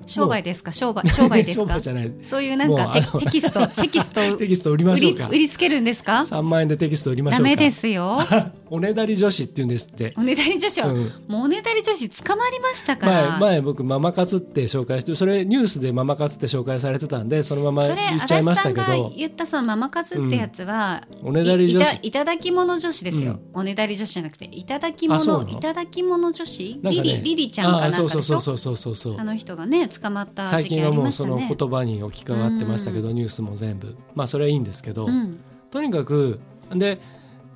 [0.06, 0.72] 商売ですか？
[0.72, 2.12] 商売商売です 商か売じゃない。
[2.22, 5.28] そういうなんかテキスト テキストをテキスト売りましょうか。
[5.28, 7.42] 売りつけるんですか？3万円でテキスト売りましょうか。
[7.44, 8.18] ダメですよ。
[8.72, 10.96] おねだり女子って言うんですって、おねだり女子は、うん。
[11.26, 13.30] もうおねだり女子捕まりましたから。
[13.38, 21.94] 前前僕ママ活って紹介してそれニュースでママ活って紹介されてたんでそのままそれ言っちゃいまし足立さんたけどが言ったそのママ活ってやつは、おねだり女子。
[21.96, 26.90] いいただき物女子ですよ、おねだり女子じゃなくていただき物いただき物女子、ね。
[26.90, 28.08] リリリリちゃんかなんかでしょ？
[28.08, 29.16] そうそうそうそうそうそう。
[29.18, 33.96] あの人がね捕まった最近はもうその言葉に置き換わってましたけど、ニュースも全部。
[34.14, 35.38] まあそれはいいんですけど、うん。
[35.70, 36.40] とにかく
[36.74, 37.00] で、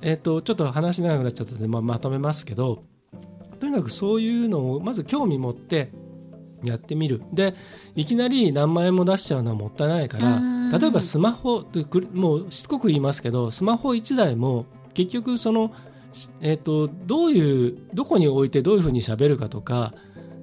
[0.01, 2.83] えっとちょっと話長くなっちゃったので、まあ、まとめますけど
[3.59, 5.91] とにかくそういうのをまず興味持って
[6.63, 7.21] やってみる。
[7.33, 7.55] で
[7.95, 10.71] いきなり何万円も出しちゃうのはもったいないからうん。
[10.71, 11.65] 例えばスマホ
[12.13, 15.73] もうしつこく言いますけどスマホ1台も結局その、
[16.13, 19.93] しえっとどういうどこに置いてどういうふうに喋るかとか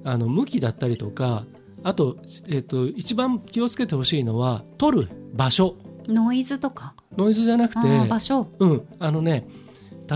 [0.03, 1.45] あの向きだったりとか
[1.83, 2.17] あと,、
[2.47, 5.75] えっと一番気をつけてほしいのは撮る場所。
[6.07, 6.95] ノイズとか？
[7.17, 8.47] ノイズじゃなくて場所。
[8.59, 9.47] うん、あのね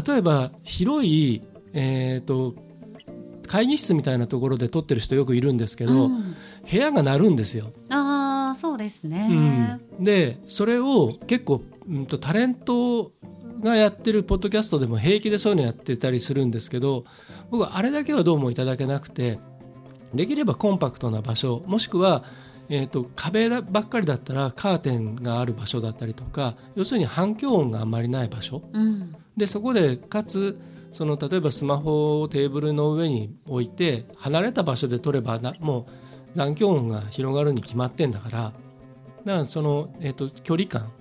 [0.06, 1.42] 例えば広い、
[1.74, 2.56] えー、と
[3.48, 6.36] 会議室みたいなところで撮ってる人よくいるんですけど、うん。
[6.70, 7.72] 部屋が鳴るんですよ。
[7.90, 10.04] ああそうですね、うん。
[10.04, 13.14] でそれを結構、うん、とタレント
[13.62, 17.06] がやってるポッドキャストでも平気でそういうのやってたりするんですけど
[17.50, 19.40] 僕はあれだけはどうもいただけなくて
[20.14, 22.24] できればコンパクトな場所もしくは、
[22.70, 28.64] えー、と壁ばっかりだったらカーテンがある場所だったりとか要するに反響音があんまりない場所。
[28.74, 29.16] うん。
[29.36, 30.60] でそこでかつ
[30.92, 35.86] その例えばスマホをテーブルの上に置いて離れた場所で撮ればなもう
[36.34, 38.54] 残響音が広がるに決まってんだからだか
[39.26, 40.92] らその、えー、と距離感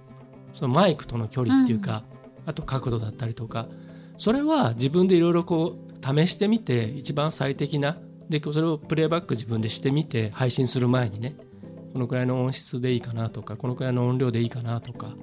[0.55, 2.03] そのマイクとの距離っていうか、
[2.47, 3.69] あと角度だったりとか
[4.17, 11.37] それは自分でいろいろこう試してみて一番最適なでそれをプレイバック自分でしてみて配信する前にね
[11.93, 15.15] このくらいの音質でいいかなとかこのくらいの音量でいいかなとか。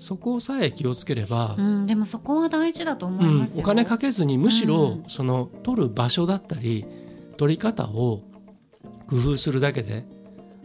[0.00, 5.10] そこさえ気をつければ、うん、でもそこは大事だと思いますよ、うん、お金かけずにむしろうん。
[5.10, 6.86] その取る場所だったり
[7.36, 8.22] 取り方を
[9.08, 10.06] 工夫するだけで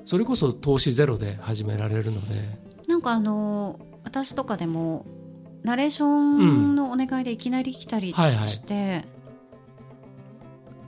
[0.06, 2.64] それこそ投資ゼロで始められるので。
[2.88, 5.06] なんかあの私とかでも
[5.64, 8.50] ナレーションのお願いでいきなり来たりはいはい。
[8.50, 9.04] して、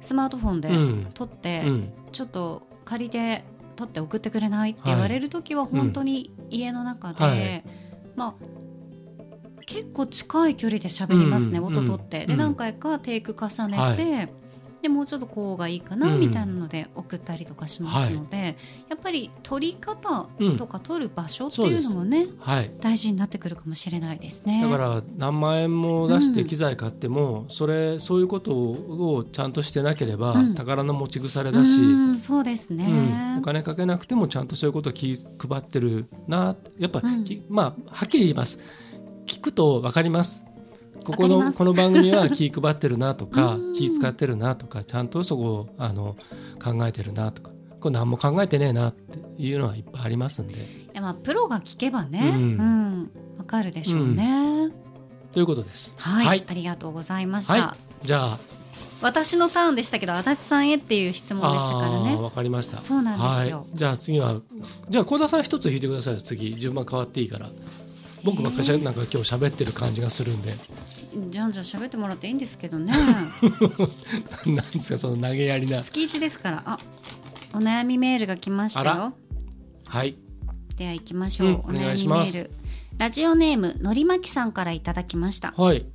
[0.02, 1.08] スマートフォンでうん。
[1.14, 1.94] 撮って、うん。
[2.12, 3.44] ちょっと仮で
[3.76, 4.72] 撮って送ってくれない？
[4.72, 7.64] って言われる時は本当に家の中で、はい。
[8.16, 8.34] まあ
[9.66, 11.66] 結構近い距離で喋りますね、うん。
[11.66, 12.40] 音取って、でうん。
[12.40, 13.96] 何回かテイク重ねて、は
[14.88, 16.20] でもうちょっとこうがいいかなうん。
[16.22, 18.56] みたいなので送ったりとかしますので、
[18.90, 22.72] やっぱり撮り方とか撮る場所っていうのもね、はい。
[22.80, 24.62] 大事になってくるかもしれないですね。
[24.64, 30.56] だから何万円も出してうん機材買っても、それそういうことをちゃんとしてなければ、うん。
[30.56, 32.86] 宝の持ち腐れだし、うんそうですね、
[33.34, 33.38] うん。
[33.40, 37.02] お金かけなくてもちゃんとそういうことを気配ってるなやっぱ、
[37.50, 38.60] まあはっきり言います。
[39.26, 40.47] 聞くと分かります
[41.06, 43.74] ここのこの番組は気配ってるなとか うん。
[43.74, 46.16] 気使ってるなとかちゃんとそこをあの
[46.64, 50.56] 考えてるなとかこれ何も考えてねえなっていうのはいっぱいありますんで。
[50.56, 50.58] い
[50.94, 52.58] やまあプロが聞けばね、ううん。
[52.58, 54.72] んわかるでしょうね、
[55.32, 55.96] ということです。
[55.98, 56.44] はい、はい。
[56.48, 57.54] ありがとうございました。
[57.54, 58.06] はい。
[58.06, 58.40] じゃあ。
[59.00, 62.16] 私のターンでしたけど足立さんへっていう質問でしたからね。
[62.16, 62.82] わかりました。
[62.82, 64.42] そうなんですよ、はい、じゃあ次は
[64.90, 66.22] じゃあ幸田さん一つ引いてくださいよ。
[66.22, 66.56] 次。
[66.56, 67.50] 順番変わっていいから
[68.24, 70.54] 僕ばっかりなんか今日喋ってる感じがするんで。
[71.30, 72.94] じゃんじゃん喋ってもらっていいんですけどね。
[74.46, 75.82] なんですかその投げやりな。
[75.82, 76.64] 月一ですから。
[76.66, 76.80] あ
[77.54, 79.14] お悩みメールが来ましたよ。
[79.88, 80.18] はい。
[80.76, 82.52] では行きましょう、うん、お悩みメール。
[82.98, 85.54] ラジオネームのりまきさんからいただきました。
[85.56, 85.86] はい。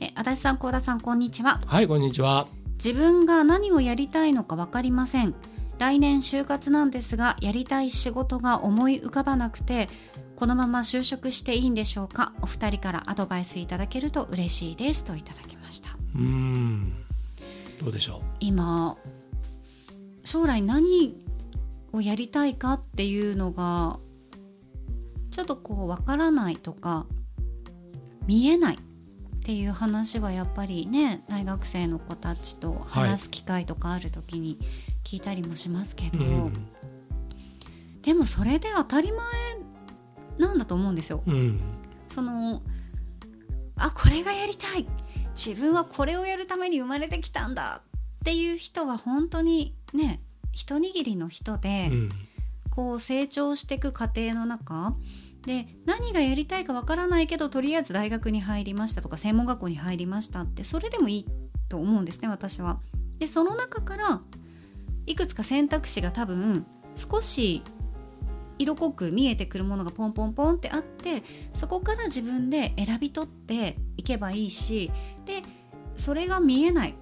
[0.00, 1.60] え足立さん幸田さんこんにちは。
[1.66, 2.48] はいこんにちは。
[2.74, 5.34] 自分が何をやりたいのか分かりません。
[5.78, 9.88] 来年就活なんですがやりたい仕事が思い浮かばなくて
[10.42, 12.32] このまま就職していいんでしょうか？
[12.42, 15.90] お二人からアドバイスいただけると嬉しいですといただきました。
[16.16, 16.96] うん。
[17.80, 18.26] どうでしょう？
[18.40, 18.96] 今
[20.24, 21.14] 将来何
[21.92, 24.00] をやりたいかっていうのが
[25.30, 27.06] ちょっとこうわからないとか
[28.26, 28.78] 見えないっ
[29.44, 34.58] ていう話はやっぱりね大学生の子たちと話す機会とかある時に
[35.04, 36.52] 聞いたりもしますけど、はいうん、
[38.02, 39.22] でもそれで当たり前
[40.42, 41.22] なんだと思うんですよ。
[41.26, 41.60] うん、
[42.08, 42.62] その
[43.76, 44.86] あこれがやりたい
[45.34, 47.82] 自分はこれをやるために生まれてきたんだ
[48.20, 50.20] っていう人は本当にね
[50.52, 52.08] 一握りの人で、うん、
[52.70, 54.94] こう成長していく過程の中
[55.46, 61.26] で何がやりたいかわからないけどとりあえず大学に入りましたとか専門学校に入りましたってそれでもいい
[61.68, 62.80] と思うんですね私は。
[63.18, 64.20] でその中から
[65.06, 67.62] いくつか選択肢が多分少し
[68.58, 71.22] 色濃く見えてくるものがポンポンポンってあって
[71.54, 74.90] そこから自分で選び取っていけばいいし
[75.24, 75.42] で
[75.96, 76.94] それが見えない。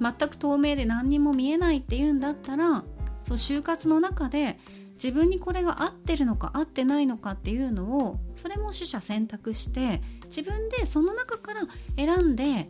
[0.00, 2.84] 全く透明で何にも見えないっていうんだったら
[3.24, 4.58] そう就活の中で
[4.94, 11.62] 自分にこれが合ってるのか合ってないのかっていうのをそれも取捨選択して自分でその中から
[11.96, 12.68] 選んで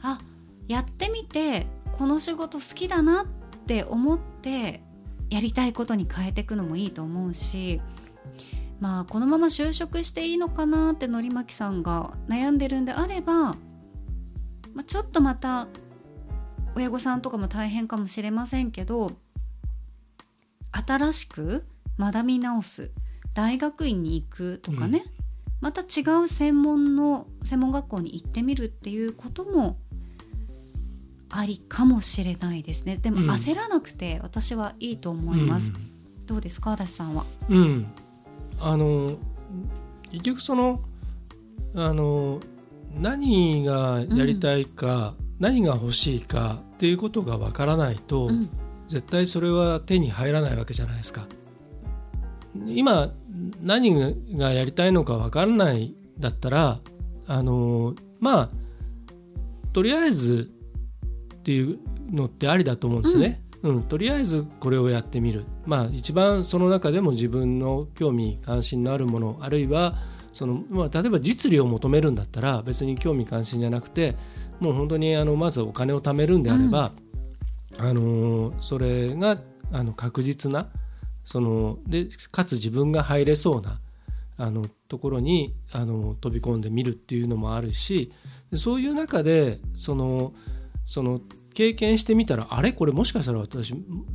[0.00, 0.18] あ
[0.66, 3.26] やってみてこの仕事好きだなっ
[3.66, 4.82] て思って
[5.32, 7.80] やりたいことに変えていくのもいいと思うし
[8.80, 13.54] まあこのまま就職していいのかなってのりまきさんが悩んでるんであれば、ま
[14.80, 15.68] あ、ちょっとまた
[16.76, 19.12] 親御さんとかも大変かもしれませんけど
[20.70, 21.64] 新しく
[21.98, 22.90] 学び直す
[23.32, 25.12] 大学院に行くとかね、うん、
[25.62, 29.78] また違う専門の専門学校に行ってみるっていうことも
[31.32, 32.98] ありかもしれないですね。
[32.98, 36.72] でも焦らなくて私はいいと思います、うん、どうですか？
[36.72, 37.24] 足立さんは。
[37.48, 37.86] うん。
[38.60, 39.16] あの
[40.10, 40.80] 結局その
[41.74, 42.38] あの
[42.94, 48.48] 何がやりたいか、うん、何が欲しいかっていうことがわからないと、うん。
[48.88, 51.26] 絶対それは手に入らないわけじゃないですか。
[52.66, 53.10] 今
[53.62, 56.80] 何がやりたいのか分からないだったら
[57.26, 58.50] あのまあ
[59.72, 60.50] とりあえず
[61.42, 61.80] っていう
[62.12, 63.42] のってありだと思うんですね。
[63.62, 65.44] うん、うん、とりあえずこれをやってみる。
[65.66, 69.96] まあ一番その中でも自分の興味関心のあるものあるいは
[70.32, 74.14] その、まあ、例えば実利を求めるんだったら別に興味関心じゃなくて
[74.60, 76.92] もう本当にあのまずお金を貯めるんであれば、
[77.78, 79.36] あのそれが
[79.72, 80.68] あの確実な
[81.24, 83.80] そのでかつ自分が入れそうな
[84.36, 88.12] あのところにあの飛び込んでみるっていうのもあるし
[88.54, 90.32] そういう中でその
[90.84, 91.20] その
[91.54, 92.72] 経験してみたらあれ？
[92.72, 93.74] これもしかしたら私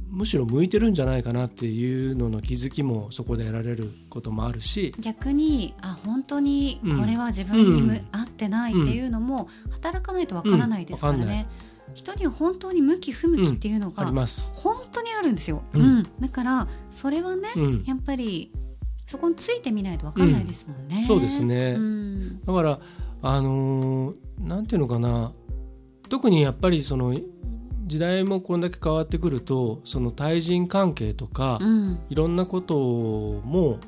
[0.09, 4.93] むしろ向いてるんじゃないかなっていうのの気づきもそこで得られることもあるし。
[4.99, 11.47] 逆にあ本当にこれは自分に、うん、合ってないっていうのも働かないとわからないですからね。
[11.89, 11.95] うん。
[11.95, 14.05] 人には本当に向き不向きっていうのが、
[14.53, 17.47] 本当にあるんですよ、うん、だからそれはね、
[17.85, 18.51] やっぱり
[19.07, 21.05] そこについてみないと分かんないですもんね。
[21.07, 21.77] そうですね、
[22.45, 22.79] だから
[23.23, 25.31] あのー、なんていうのかな
[26.09, 27.15] 特にやっぱりその
[27.85, 33.79] 時代もこんだけ変わってくるとその対人関係とか、うん、いろんなことも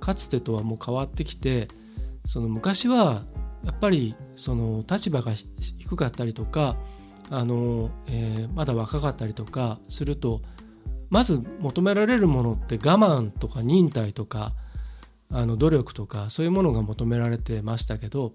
[0.00, 1.68] かつてとはもう変わってきて
[2.26, 3.24] その昔は
[3.64, 6.76] やっぱりその立場が低かったりとか
[7.30, 10.40] あの、えー、まだ若かったりとかすると
[11.10, 14.52] まず求められるものって我慢とか忍耐とか
[15.30, 18.32] あの努力とかそういうものが求められてましたけど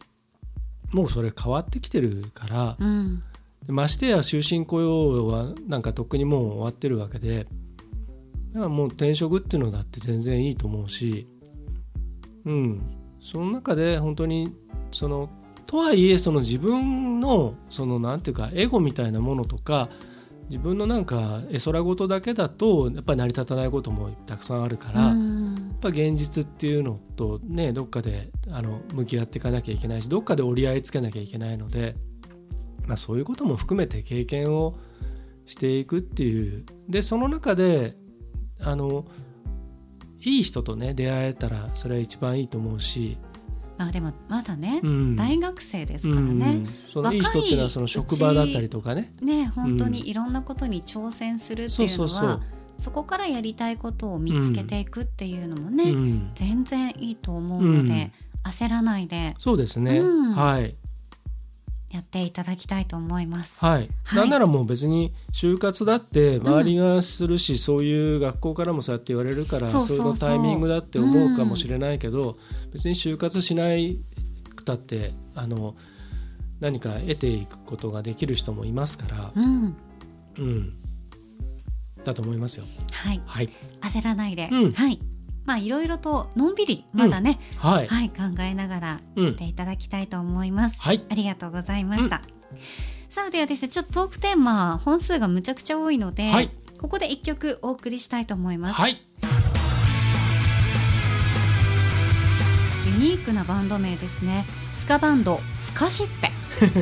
[0.92, 3.24] もうそれ変わってきてるから、うん、
[3.68, 7.48] ましてや終身雇用はなんかとっくにもう終わってるわけで
[8.54, 11.28] だからもう転職っていうのだって全然いいと思うし
[12.46, 12.82] うん。
[13.22, 14.56] その中で本当に
[14.92, 15.30] その
[15.66, 19.90] とはいえその自分のそのなんていうかエゴみたいなものとか
[20.50, 25.14] 自分のなんか絵空事だけだとやっぱり成り立たないこともたくさんあるから、やっ
[25.82, 31.96] ぱ現実っていうのとねどっかであの向き合っていかなきゃいけないしどっかで折り合いつけなきゃいけないので
[32.88, 34.74] まあ、そういうことも含めて経験を
[35.46, 36.66] していくっていう。
[36.90, 37.94] でその中で
[38.62, 39.06] あの
[40.22, 43.18] いい人とね出会えたらそれは一番いいと思うし、
[43.78, 45.16] まあでもまだね、うん。
[45.16, 46.64] 大学生ですからね、
[46.96, 47.14] うん。
[47.14, 49.14] いい人っていうのはその職場だったりとかね。
[49.22, 52.42] ね本当にいろんなことに挑戦するっていうのは、そうそうそう。
[52.80, 56.32] そこからやりたいことを見つけていくっていうのもね、うん。
[56.36, 58.12] 全然いいと思うので、
[58.44, 59.36] 焦らないで。
[59.40, 60.34] そうですね、うん。
[60.34, 60.76] はい
[61.98, 63.58] やっていただきたいと思います。
[63.60, 64.20] はい、はい。
[64.20, 72.38] なんならもう別に就活だって周りがするし、そういう学校からもそうやって言われるからそうそうのタイミングだって思うかもしれないけど、
[72.72, 74.00] 別に就活しない
[74.56, 75.76] くたってあの
[76.60, 79.76] 何か得ていくことができる人もいますから、うん、
[80.38, 80.74] うん、
[82.04, 82.66] だと思いますよ。
[82.92, 83.50] はい、はい、
[83.82, 84.72] 焦らないで、うん。
[84.72, 85.00] はい、
[85.48, 90.80] まあいろいろとのんびりまだね、はい、はい、考えながらうんやっていただきたいと思います。
[90.80, 92.22] はい、ありがとうございました。
[93.10, 98.80] さあではですね、ちょっとトークテーマ本数がむちゃくちゃ多いので、はいここで一曲お送りしたいと思います。
[98.80, 99.02] はい、
[102.86, 104.46] ユニークなバンド名ですね。
[104.76, 106.32] スカバンドスカシッペ、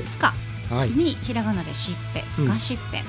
[0.03, 0.34] スカ
[0.70, 3.03] はい、にひらがなでシッペ、スカシッペ。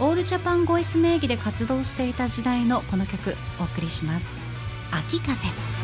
[0.00, 4.47] オールジャパンボイス名義で活動していた時代のこの曲お送りします。
[4.90, 5.77] 秋風。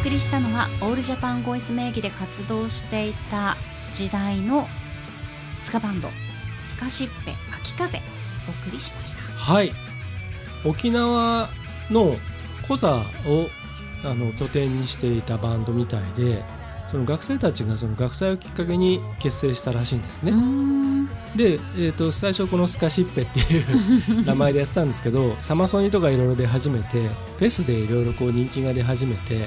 [0.00, 3.58] 送りしたのはオールジャパンボイス名義で活動していた
[3.92, 4.66] 時代の
[5.60, 6.08] スカバンド
[6.64, 7.98] スカシッペ秋風
[8.48, 9.20] お送りしました。
[9.20, 9.72] はい、
[10.64, 11.50] 沖縄
[11.90, 12.16] の
[12.66, 13.50] コザを
[14.02, 16.42] あの拠点にしていたバンドみたいで
[16.90, 20.32] その学生たちがその学祭をきっかけに結成したらしいんですね。
[21.36, 29.46] で、えー、と最初このスカシッペっていう 名前でやってたんですけどサマソニとかいろいろ出始めてフェスでいろいろこう人気が出始めて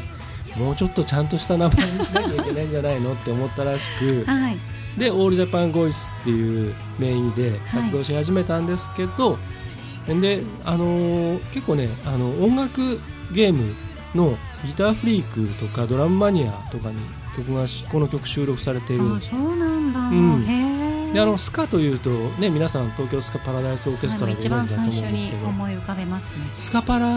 [0.57, 4.57] もうちょっとちゃんとした名前にしなきゃいけないんじゃないのって思ったらしくはい。
[4.97, 9.39] でオールジャパンボイスっていう名義で活動し始めたんですけど、
[10.07, 12.99] であのー結構ねあの音楽
[13.33, 13.73] ゲーム
[14.13, 16.97] のギターフリークとかドラムマニアとかに
[17.35, 20.43] 曲がしこの曲収録されているんですあそうなんだ、ん。
[20.43, 20.72] へえ
[21.13, 22.09] であのスカというと
[22.39, 26.39] ね皆さん東京スカパラダイスオーケストラご存知だと思うんですけど思い浮かべますね。
[26.59, 27.07] スカパラ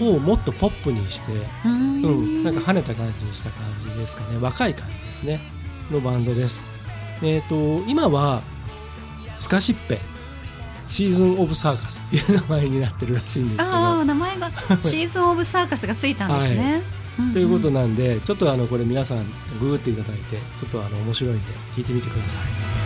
[0.00, 2.02] をもっとポップにして、うーん。
[2.02, 4.38] うん、なんか跳ねた感じにした感じですかね。
[4.38, 5.40] 若い感じですね。
[5.90, 6.62] のバンドです。
[7.22, 7.54] えっ、と
[7.88, 8.42] 今は
[9.38, 9.98] スカシッペ
[10.86, 13.70] シーズン・オブ・サーカスっていう名前になってるらしいんですけど。
[13.70, 14.50] ああ名前が
[14.82, 16.82] シーズン・オブ・サーカスがついたんですね、
[17.22, 17.32] んん。
[17.32, 19.24] ということなんでちょっとあのこれ皆さん
[19.58, 22.81] ググっていただいてちょっとあの面白いんで聞いてみてください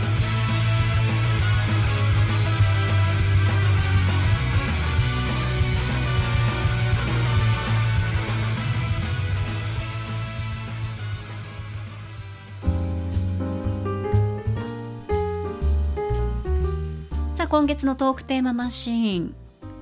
[17.56, 19.34] 今月のトークテーママシーン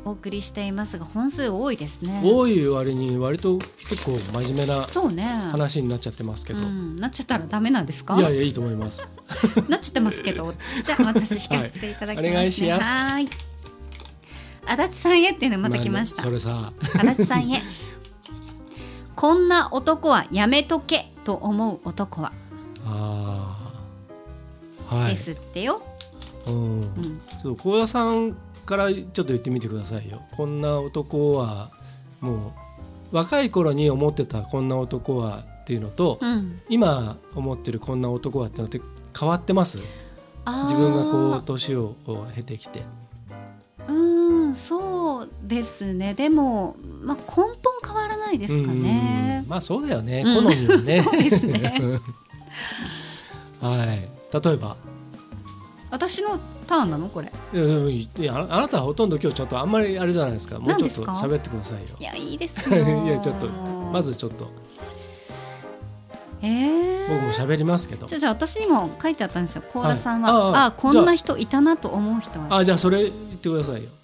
[0.04, 2.22] お送りしていますが本数多いですね。
[2.24, 5.24] 多い割に割と結構真面目なそうね。
[5.50, 8.16] 話になっちゃってますけど、うん、なっちゃったらダメなんですか？
[8.16, 9.08] いやいやいいと思います。
[9.68, 10.54] なっちゃってますけど。
[10.84, 12.28] じゃあ私引かせていただきますね。
[12.28, 12.84] はいお願いします。
[12.84, 13.28] はーい。
[14.66, 16.22] 足立さんへっていうのまた来ました。
[16.22, 16.72] それさ。
[16.94, 17.60] 足立さんへ。
[19.16, 22.32] こんな男はやめとけと思う男は、
[22.86, 23.58] あ
[24.88, 25.14] あはい。
[25.16, 25.82] ですってよ、
[26.46, 26.80] うん。
[26.80, 26.90] うん、
[27.42, 28.36] ちょっと幸田さん
[28.66, 30.22] からちょっと言ってみてくださいよ。
[30.32, 31.70] こんな男は
[32.20, 32.52] も
[33.12, 38.80] う若い頃に思ってたこんな男はっていうのと、うん、今思ってるこんな男はってのって
[39.18, 39.78] 変わってます？
[40.46, 42.82] 自分がこう年をこう経てきて。
[43.86, 46.14] うーんそうですね。
[46.14, 49.40] でも、まあ、根本変わらないですかね。
[49.44, 49.50] うん。
[49.50, 50.44] まあそうだよね、うん。
[50.44, 51.02] 好みはね。
[51.08, 51.80] そうですね。
[53.60, 54.08] はい。
[54.44, 54.76] 例えば？
[55.94, 57.08] 私のターンなの？
[57.08, 57.30] これ。
[57.52, 60.58] いやいやああなたはほとんど今日ちょっとあんまりあれじゃないですか。
[60.58, 61.96] もうちょっと喋ってくださいよ。
[62.00, 62.68] いやいいです。
[62.68, 63.46] よ いやちょっと
[63.92, 64.50] まずちょっと。
[66.42, 68.06] えー、僕も喋りますけど。
[68.08, 69.62] じゃあじゃあ私にも書いてあったんですよ。
[69.72, 72.58] 幸田さんは、はいあああこんな人いたなと思う人は。
[72.58, 73.90] あじゃあそれ言ってくださいよ。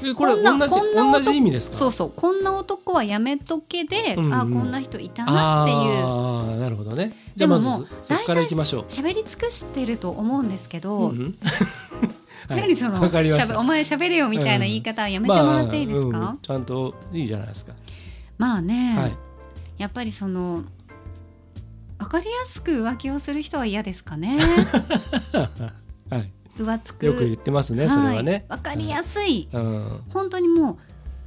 [0.00, 1.76] これこんな同じこんな男同じ意味ですか？
[1.76, 6.04] そうそうこんな男はやめとけで、うんうんあこんな人いたなっていう。
[6.04, 7.16] ああなるほどね。
[7.36, 8.84] じゃあまでももうずそこからいきましょう。
[8.84, 11.16] 喋り尽くしてると思うんですけど、うん。
[11.16, 11.38] う ん
[12.48, 12.60] はい。
[12.60, 17.72] 何そのわかりましゃべお前喋れよみたいな言い方はやめてもらっていいですか、まあうんちゃんといいじゃないですか。
[18.36, 19.12] まあね、はい。
[19.78, 20.62] やっぱりその
[21.98, 24.38] 分かりやすく浮気をする人は嫌ですかね？
[26.10, 27.06] はい浮つく。
[27.06, 28.46] よく言ってますねそれはね。
[28.48, 30.00] い、分かりやすい、うん。
[30.08, 30.76] 本当にもう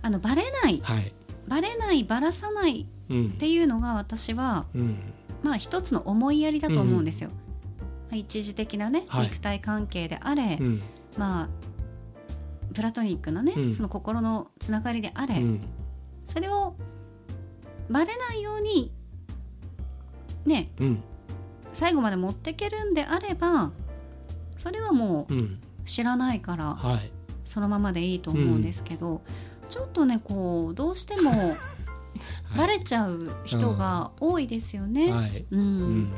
[0.01, 0.80] あのバレない。
[0.84, 1.13] はい。
[1.47, 3.28] バレないバラさないうん。
[3.28, 4.97] っていうのが私はうん。
[5.43, 7.30] まあ一つの思いやりだと思うんですよ。
[8.09, 9.23] まあ一時的なね、はい。
[9.25, 10.82] 肉体関係であれ、うん。
[11.17, 11.49] まあ
[12.73, 13.73] プラトニックなね、うん。
[13.73, 15.61] その心のつながりであれ、うん。
[16.28, 16.75] それを
[17.89, 18.91] バレないように
[20.45, 21.03] ねうん。
[21.73, 23.71] 最後まで持っていけるんであれば
[24.58, 25.60] それはもううん。
[25.86, 27.12] 知らないからはい。
[27.45, 29.22] そのままでいいと思うんですけど、
[29.70, 31.58] ちょっとねこうどうしてもはい。
[32.58, 35.12] バレちゃう人が多いですよね。
[35.12, 35.45] はい。
[35.51, 35.60] うん。
[35.60, 36.12] うん。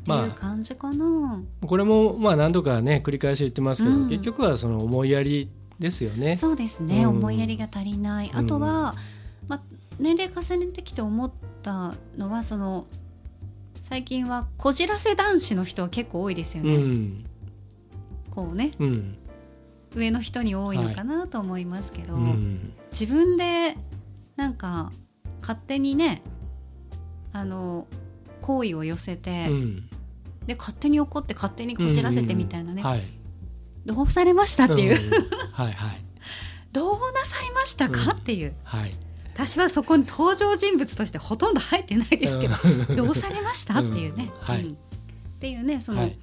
[0.00, 1.40] っていうま感じかな。
[1.62, 4.08] あこれもまあ何度かね繰り返し言ってますけど、うん。
[4.08, 5.48] 結局はその思いやり
[5.78, 6.36] ですよね。
[6.36, 7.10] そうですね、うん。
[7.10, 8.30] 思いやりが足りない。
[8.34, 8.94] あとは、
[9.48, 9.60] まあ、
[9.98, 11.30] 年齢重ねてきて思っ
[11.62, 12.86] たのはその
[13.90, 16.76] 最近はこじらせ男子の人は結構多いですようね。
[16.76, 17.24] ん。
[18.30, 18.70] こうね。
[18.78, 19.16] うん
[19.96, 22.72] 上の人に多いのかなと思いますけど、うん。
[22.92, 23.76] 自分で
[24.36, 24.92] なんか
[25.40, 26.22] 勝手にね
[27.32, 27.88] あの
[28.42, 29.88] 好意を寄せて、うん。
[30.46, 33.02] で勝手に怒って勝手にこじらせてみたいなね、はい。
[33.84, 35.52] どうされましたっていう、うん。
[35.52, 36.04] はいはい。
[36.72, 38.54] どうなさいましたか、うんっていう。
[38.62, 38.92] はい
[39.34, 42.96] 私はそこに登場人物としてほとんど入ってないですけど、うん。
[42.96, 43.78] どうされました？
[43.80, 44.64] っていうね、うんはい。
[44.64, 44.72] うん。
[44.72, 44.74] っ
[45.40, 46.18] ていうねその、はい。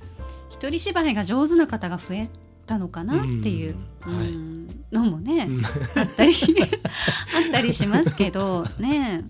[0.49, 2.29] 一人芝居が上手な方が増え
[2.65, 3.15] たのかな？
[3.17, 5.65] っていう、うのもね、うん。
[5.65, 5.69] あ
[6.03, 9.23] ったりあったりしますけどね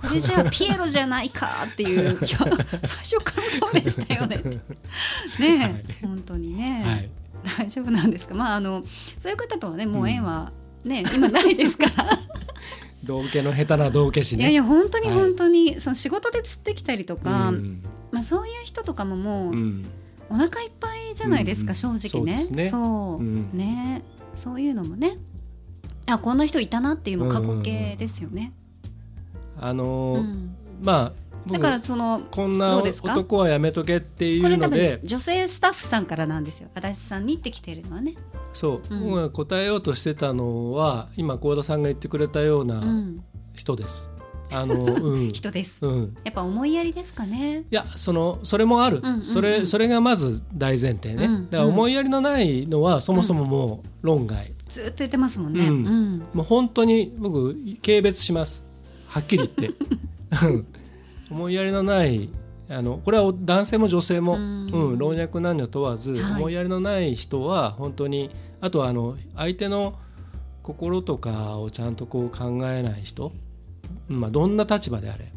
[0.00, 4.42] これじゃあ ピエロじゃないかっていう最初からそうでしたよね。
[5.40, 5.84] ね、 はい。
[6.02, 7.10] 本当にね、はい。
[7.58, 8.34] 大丈夫なんですか？
[8.34, 8.82] まああの
[9.18, 10.52] そういう方とはねもう縁は
[10.84, 12.18] ね、今ないですから
[13.04, 14.42] 道家の下手な道家師ね。
[14.42, 15.16] いやいや本当にはい。
[15.16, 17.82] 本当に、その仕事で釣ってきたりとか、うん。
[18.10, 19.86] まあ、そういう人とかももう、うん。
[20.30, 21.98] お腹いっぱいじゃないですか、うん。
[21.98, 22.38] 正直ね。
[22.38, 22.70] そうね。
[22.70, 23.16] そう。
[23.18, 23.50] うん。
[23.52, 24.02] ね。
[24.36, 25.18] そういうのもね。
[26.06, 28.52] あこんな人いたなっていうの過去形ですよね、
[29.58, 30.56] あのーうん。
[30.82, 31.12] まあ
[31.44, 36.68] 僕だからそのこんな男はやめとけっていこれ多分うので女性スタッフさんからなんですよ。
[36.74, 38.14] 足立さんにってきてるのはね、
[38.52, 39.00] そう、うん。
[39.04, 43.22] 僕が答えようとしてたのは今幸田さんが言ってくれたようう、なん。
[43.54, 44.10] 人です。
[44.50, 45.32] あのうん。
[45.32, 45.78] 人です。
[45.82, 46.14] うん。
[46.24, 47.64] やっぱ思いやりですかね。
[47.70, 49.24] いやそのそれもある、うんうんうん。
[49.24, 56.22] それそれがまず大前提ね、うんだから思いやりのないのはそもそももう論外、ずっと言ってますもんね、ううんん。
[56.34, 58.64] もう本当に僕軽蔑します。
[59.08, 59.74] はっきり言って。
[60.46, 60.66] うん。
[61.30, 62.28] 思いやりのない
[62.72, 66.40] あのこれは男性も女性も、ううんん老若男女問わず、はい。
[66.40, 69.94] 思いやりのない人は本当にあとはあの相手の
[70.62, 73.32] 心とかをちゃんとこう考えない人、
[74.08, 75.32] まあ、どんな立場であれ。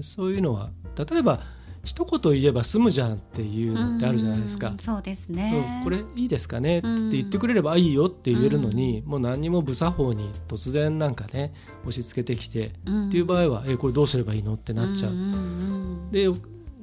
[0.00, 1.40] そういうのは例えば
[1.84, 4.68] 一言言えば済むじゃんっていうのってあるじゃないですか。
[4.68, 4.78] うん。
[4.78, 11.52] そうですうんね、これいいですかねって言ってくれればいいよって言えるのに、もう何にも無作法に突然なんかね
[11.82, 15.12] 押し付けてきて、うんっていう場合はえこれどうすればいいのってなっちゃう。
[15.12, 16.28] んんで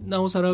[0.05, 0.53] なおさら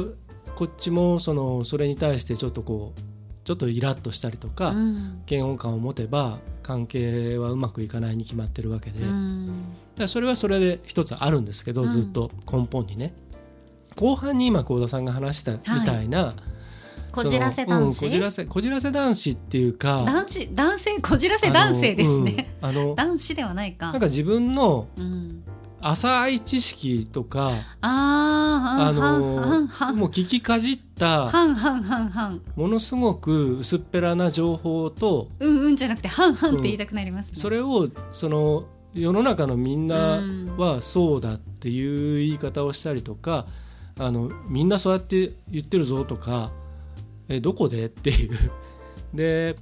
[0.56, 3.00] こっちもそのそれに対してちょっとこう
[3.46, 5.22] ちょっとイラッとしたりとか、うん。
[5.28, 11.88] 嫌悪感を持てば関係はうまくいかないに決まってるわけで、だかうんらそれはそれで一つあるんですけど、うん。
[11.88, 13.14] ずっと根本にね
[14.00, 16.34] 後半に今幸田さんが話したみたいな、
[17.12, 23.92] こじらせそのうん男子、こじらせこじらせ男子っていうか男子男性こじらせ男性ですね、あの,、うん 男子ではないか。
[23.92, 25.44] なんか自分のうん、
[25.82, 40.46] 浅い知識とかあーあのはんはんもう聞きかじったはんはんはんはんものすごく薄っぺらな情報とうんうんじゃなくてはんはんって言いたくなりますね、それをその世の中のみんなうん。
[40.58, 43.46] はそうだっていう言い方をしたりとか
[43.98, 46.52] あのみんなそうやって言ってるぞとか
[47.30, 48.38] えどこでっていう。
[49.14, 49.56] で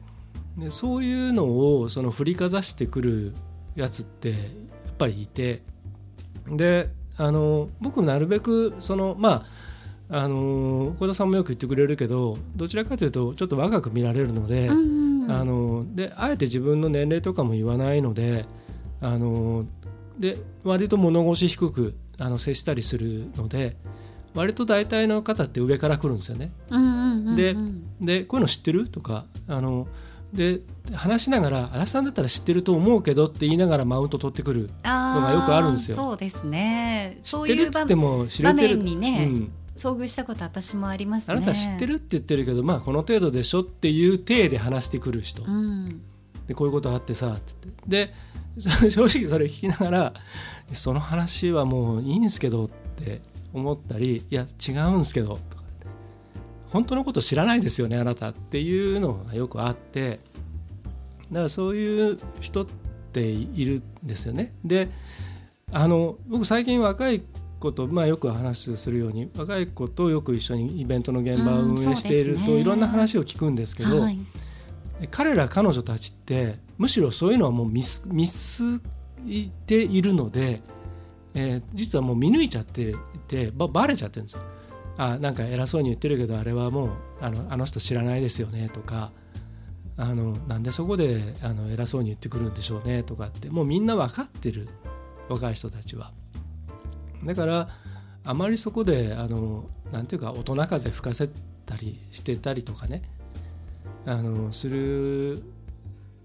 [0.57, 3.34] でそういうのをその振りかざしてくる
[3.75, 4.39] やつってやっ
[4.97, 5.61] ぱりいて。
[6.49, 9.45] であの僕なるべくそのま
[10.09, 18.45] ああの小田さんもよく言ってくれるけどどちらかというとちょっと若く見られるので、あのであえて自分の年齢とかも言わないので
[19.01, 19.65] あの
[20.19, 23.75] で割と物腰低くあの接したりするので
[24.36, 26.51] 割と大体の方って上から来るんですよね。
[27.36, 27.55] で
[28.01, 28.89] でこういうの知ってる？
[28.89, 29.88] とかあの
[30.34, 30.61] で
[30.93, 35.95] 話しながら「足立さんだったら知ってると思うけど」って言いながらマウント取ってくるあのがよくあるんですよ。
[35.95, 37.19] そうですね。
[37.21, 38.77] 知そうってるっつっていう場面も知れてる？
[38.77, 41.36] にねうん、遭遇したこと私もありますね。
[41.36, 46.01] あなた知ってるって言ってるけどまあこの程度でしょっていう体で話してくる人、うん。
[46.47, 47.67] でこういうことあってさって。
[47.88, 48.13] で
[48.57, 50.13] そ 正直それ聞きながら
[50.73, 53.21] その話はもういいんですけどって
[53.54, 55.88] 思ったりいや違うんですけどとかって。
[56.70, 60.20] 本当のこと知らないですよねあなたっていうのがよくあって。
[61.32, 62.68] だからそういう人っ
[63.12, 64.54] ているんですよね。
[64.64, 64.89] で
[65.72, 67.24] あの僕最近若い
[67.60, 72.60] 子と、まあ、よく話するように若い子とよく一緒にイベントの現場をうん運営していると、ね。
[72.60, 74.20] いろんな話を聞くんですけど、はい。
[75.10, 78.64] 彼ら彼女たちってむしろそういうのはもう見す見す
[79.26, 80.62] いているので、
[81.36, 82.95] えー実はもう見抜いちゃってい
[83.27, 84.41] てばバレちゃってるんですよ。
[84.97, 89.11] あなんか偉そうに言ってるけどあれはもうあのあの人知らないですよねとか
[89.97, 94.67] あのなんでそこであの偉そうに言ってくるんでしょうねとかってもうみんな分かってる
[95.29, 96.11] 若い人たちは。
[97.23, 97.69] だから
[98.23, 101.29] あまりそこであのなんていうか大人風吹かせ
[101.65, 103.01] たりしてたりとかね
[104.05, 105.41] あのする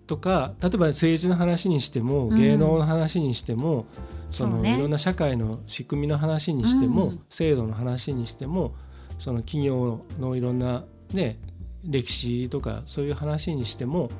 [0.08, 2.36] とか例えば政治の話にしてもうん。
[2.36, 3.86] 芸能の話にしても、
[4.30, 4.76] そのそうね。
[4.76, 7.20] いろんな社会の仕組みの話にしても、うん。
[7.28, 8.74] 制度の話にしても
[9.18, 11.38] その企業のいろんな、ね、
[11.84, 14.10] 歴史とかそういう話にしても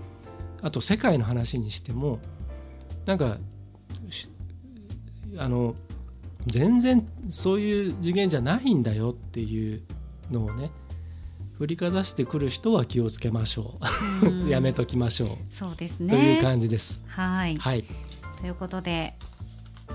[0.63, 2.19] あと世界の話にしても
[3.07, 3.39] なんか
[4.11, 4.29] し
[5.37, 5.75] あの
[6.47, 9.83] 全然そういう次元じゃないんだよっていう
[10.31, 10.71] のをね
[11.59, 13.79] 振りかざしてくる人は気をつけましょ
[14.23, 14.49] う、うん。
[14.49, 17.03] やめときましょう、そうですというね感じです。
[17.09, 17.57] はい。
[17.57, 17.85] はい、
[18.41, 19.15] ということで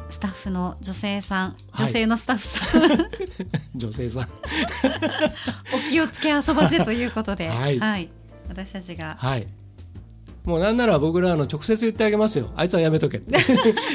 [0.10, 1.86] スタッフの女性さんはい。
[1.86, 3.10] 女性のスタッフさん、
[3.80, 4.24] 女性さん。
[5.74, 8.10] お気をつけ遊ばせということで、はい。
[8.50, 9.16] 私たちが。
[9.18, 9.48] はい。
[10.44, 12.52] もうなんなら僕らあの直接言ってあげますよ。
[12.58, 13.38] あいつはやめとけって。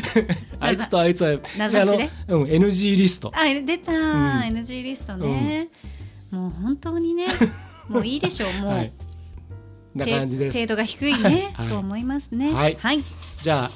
[0.59, 3.31] あいつとあいつは名指しでうん、NG リスト。
[3.35, 4.41] あ出た、ん。
[4.45, 5.69] NG リストね、
[6.31, 7.27] もう本当にね
[7.89, 8.93] もういいでしょうもう、はい。
[9.95, 10.55] なて感じです。
[10.57, 11.69] 程度が低いね、はい。
[11.69, 12.53] と思いますね。
[12.53, 12.77] はい。
[12.79, 13.03] はい、
[13.43, 13.71] じゃあ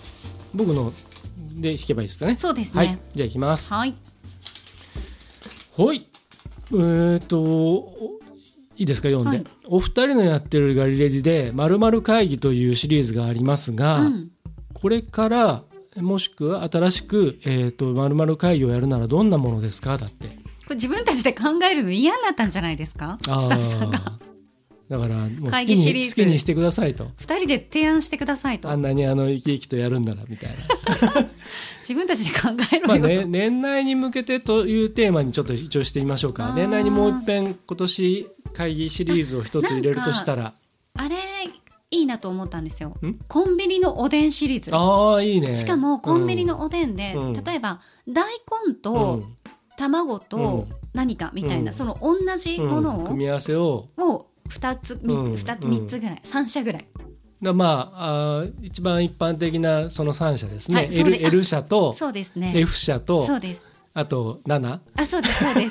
[0.55, 0.93] 僕の
[1.55, 2.37] で弾けばいいですかね。
[2.39, 2.89] そうですはい。
[2.89, 3.73] ねじゃあいきます。
[3.73, 3.95] はい、
[5.77, 6.07] はい。
[6.73, 8.19] えー、とお
[8.77, 9.47] いいですか読んで、はい。
[9.67, 14.31] お二人のやってるガリレジで「まる会議」というシリーズがありますが、うん。
[14.75, 15.63] これから
[16.01, 19.99] もしくは新しく「えー、とまる会議」をやるならどんなものですか？
[19.99, 20.42] だって
[20.75, 23.19] 自分たちで考えるの嫌になったんじゃないですか？
[23.21, 23.99] スタあッフさんが。
[23.99, 24.23] ー
[24.89, 26.09] だからもう好会き議シリーズ。
[26.21, 27.09] に好きにしてくださいと。
[27.17, 28.69] 二人で提案してくださいと。
[28.69, 30.57] あんなにあの生き生きとやるんならみたいな。
[31.81, 36.53] 自分たちで考えろまあよと、ね、年内に向けてというテーマにちょっと一応してみましょうか。
[36.55, 40.53] 年内にもう一遍今年会議シリーズを一つ入れるとしたら。
[40.95, 41.17] あれ
[41.91, 42.97] いいなと思ったんですよ。
[43.03, 43.19] ん？
[43.29, 44.71] コンビニのおでんシリーズ。
[44.75, 45.57] ああいいね。
[45.57, 47.33] しかもコンビニのおでんで、うん。
[47.33, 48.25] 例えば大
[48.67, 48.75] 根うん。
[48.77, 49.23] と
[49.89, 50.69] 卵うとん。
[50.95, 51.77] 何かみたいな、うん。
[51.77, 53.07] その同じものを,、うん。
[53.07, 53.89] 組み合わせを。
[53.99, 55.37] を2つみうん。
[55.37, 56.87] 二つ3つぐらい、3社ぐらい。
[57.43, 62.53] だまああー一番一般的なその3社ですね、はい L, で L 社とそうですね。
[62.55, 63.67] F 社とそうです。
[63.95, 65.69] あと7あそうですそうで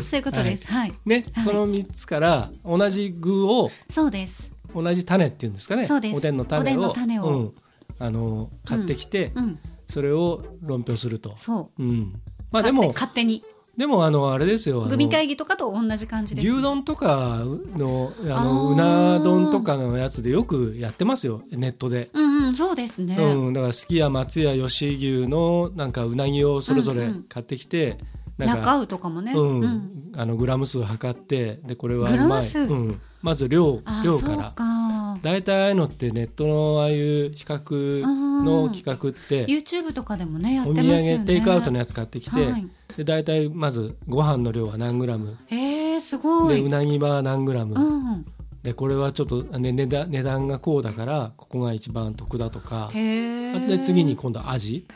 [0.00, 0.02] す。
[0.10, 0.66] そういうことです。
[0.66, 1.44] はい、ね、はい。
[1.44, 4.50] その3つから同じ具をそうです。
[4.74, 5.86] 同じ種っていうんですかね。
[5.86, 6.16] そうです。
[6.16, 7.24] おでんの種を種を。
[7.24, 7.52] うん。
[7.98, 9.58] あの買ってきて、うん。
[9.88, 11.34] それを論評すると。
[11.36, 11.82] そう。
[11.82, 12.14] うん、
[12.50, 13.42] まあでも勝手に。
[13.76, 16.48] でもあのあれですよあのグミ会議とかと同じ感じです。
[16.48, 17.42] 牛丼とか
[17.76, 22.08] のあのうな丼とかのやつでよくやってますよネットで。
[22.14, 27.22] うんうんそうですね、うん、だからすき家松屋吉牛のなんかうなぎをそれぞれうんうん。
[27.24, 27.98] 買ってきて、
[28.38, 29.60] なんか中尾とかもね、うん。
[29.60, 29.88] うん。
[30.16, 34.52] あのグラム数測ってでこれはうん、まず量量から。
[34.52, 35.18] か。
[35.22, 38.02] 大体ああいうのってネットのああいう比較
[38.44, 41.16] の企画って YouTube とかでもねやってお土ますよね。
[41.16, 42.68] 産テイクアウトのやつ買ってきて、はい。
[42.96, 45.36] で大体まずご飯の量は何グラム？
[45.46, 46.56] へえすごい。
[46.56, 47.78] でうなぎは何グラム、う
[48.18, 48.26] ん。
[48.62, 52.90] でこれはちょっと、ね、値段値段がこうだからここが一番得だとか。
[52.92, 54.86] で次に今度味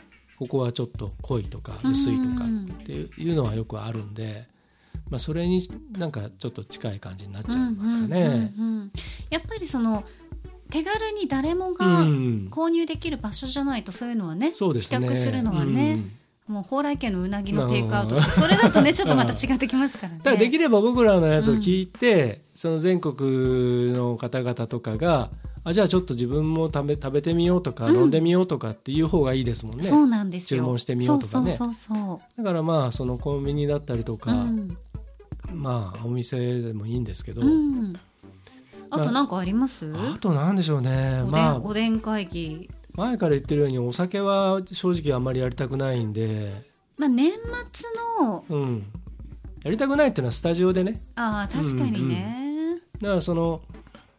[0.41, 4.47] ここはちょっと濃いとか薄いとかうんっていうのはよくあるんで、
[5.11, 5.69] まあ、それに
[5.99, 8.21] なんかちょっと近い感じになっちゃいますかね。
[8.21, 8.91] うんうんうんうん。
[9.29, 10.03] やっぱりその
[10.71, 12.47] 手軽に誰もうがん。
[12.49, 15.07] 購入できる場所じゃないとそういうのはねそうですね。
[15.07, 15.99] 比較するのはね、
[16.47, 16.55] うん。
[16.55, 20.17] もう蓬莱家のうなぎのテイクアウトそれだとねちょっとまた違ってきますからね。
[20.17, 25.29] だからできれば僕らのやつを聞いて、その全国の方々とかが
[25.63, 27.95] あじゃあちょっと自分も食べ食べてみようとか、うん。
[27.95, 29.83] 飲んでみようとかっていう方がいいですもんね。
[29.83, 30.61] そうなんですよ。
[30.61, 31.55] 注文してみようとかね。
[32.37, 34.77] だからまあそのコンビニだったりとか、そう、うん。
[35.53, 37.93] まあお店でもいいんですけど、うん、
[38.89, 39.91] あと何かあります？
[39.93, 41.21] あとなんでしょうね。
[41.21, 42.69] おでん、まあおでん会議。
[42.95, 46.53] 前から言ってるようにお酒は正直あんまりやりたくないんで、
[46.97, 48.83] まあ年末のうん、
[49.63, 50.99] やりたくないっていうのはスタジオでね。
[51.15, 53.61] ああ確かにね、だからその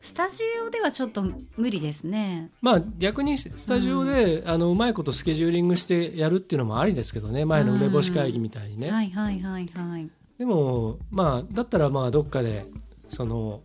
[0.03, 1.25] スタジオではちょっと
[1.57, 2.51] 無理ですね。
[2.61, 7.45] まあ逆にスタジオで、あのうまいことスケジューリングしてやるっていうのもありですけどね。
[7.45, 10.11] 前の梅干し会議みたいにね、はいはいはいはい。
[10.39, 12.67] でもまあだったらまあどっかで
[13.09, 13.63] その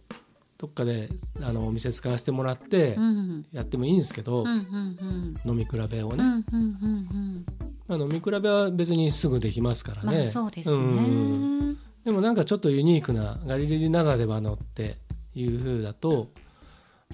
[0.60, 1.10] どっかで
[1.42, 3.46] あのお店使わせてもらってうん。
[3.52, 5.52] やってもいいんですけど、うんうんうん。
[5.52, 7.46] 飲み比べをね、うんうんうんうん。
[7.88, 11.78] まあ、飲み比べは別にすぐできますからね、まあそうですね、うん。
[12.06, 14.98] でもなんかちょっとユニークなガリレジならではのって
[15.40, 16.30] いう風だと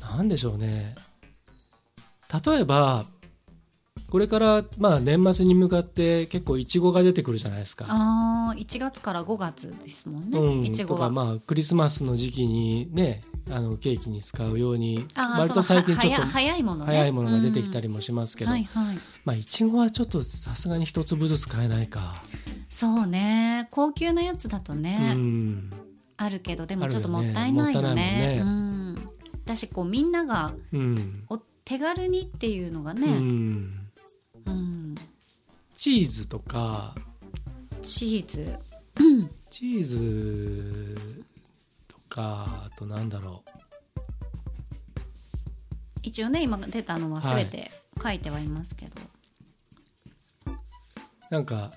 [0.01, 0.95] なんでしょうね。
[2.45, 3.05] 例えば
[4.09, 7.85] これからまあ年末に向かって結構いちごが出てくるじゃないですか。
[7.87, 16.93] ああ1月から5月ですもんね、うん、いちごは、とかまあクリスマスの時期にねあのケーキに使うように割と最近ちょっと早いものね。
[16.93, 18.97] 早いものが出てきたりりもしますけけど、はいはい。
[19.25, 22.21] まあいちごはちょっとさすがに一粒ずつ買えないか。
[22.69, 23.67] そうね。
[23.71, 25.71] 高級なやつだとね、うん
[26.17, 27.87] あるけどでもちょっともったいないよね。
[27.87, 29.09] もったいないうん。
[29.45, 31.23] 私こうみんながうん。
[31.29, 33.69] お手軽にっていうのがうね、ん
[34.45, 34.95] うん。
[35.77, 36.95] チーズとか。
[37.81, 38.57] チーズ。
[39.49, 41.23] チーズ
[41.87, 43.43] とかあとなんだろ
[46.01, 49.01] 一応ね今出たのは全て書いてはいますけど、
[50.47, 50.51] う
[51.29, 51.71] なんか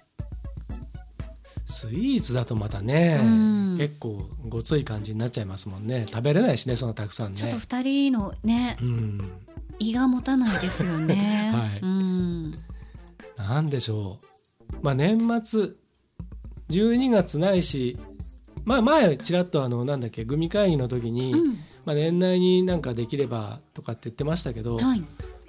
[1.66, 3.76] スイーツだとまたね、うん。
[3.78, 6.06] 結構ごつい感じになっちゃいますもんね。
[6.08, 7.36] 食べれないしねそんなたくさんね。
[7.36, 9.32] ちょっと2人のねうん。
[9.78, 11.80] 胃が持たないですよね、 はい。
[11.80, 12.54] うん。
[13.36, 14.18] なんでしょ
[14.72, 14.76] う。
[14.80, 15.70] まあ年末
[16.70, 17.98] 12月ないし
[18.64, 21.58] まあ前ちらっとあのなんだっけグミ会議の時に、うん。
[21.84, 25.00] まあ、年内になんかできればとかって言ってましたけど、はい。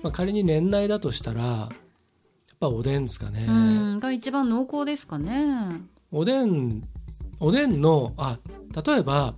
[0.04, 1.70] まあ、仮に年内だとしたらやっ
[2.60, 4.00] ぱおでんですかね、うん。
[4.00, 6.82] が一番濃厚ですかねおでん
[7.40, 8.38] おでんのあ
[8.86, 9.36] 例えば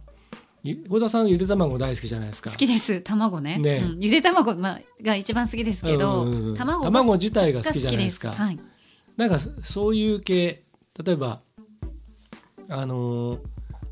[0.64, 2.50] ゆ小田さんゆで卵大好きじゃないですか。
[2.50, 3.02] 好きです。
[3.02, 3.58] 卵ね。
[3.58, 3.78] ね。
[3.78, 8.32] うん、ゆで卵、まあ、が一番好きですけど、うんうんうん卵が卵自体が好きじゃないですか。
[8.34, 8.60] はい、
[9.16, 10.64] なんかそういう系
[11.04, 11.40] 例えば
[12.70, 13.40] あのー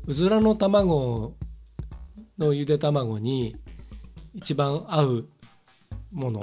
[0.06, 1.34] うずらの卵
[2.38, 3.56] のゆで卵に
[4.34, 5.28] 一番合う
[6.12, 6.42] もの。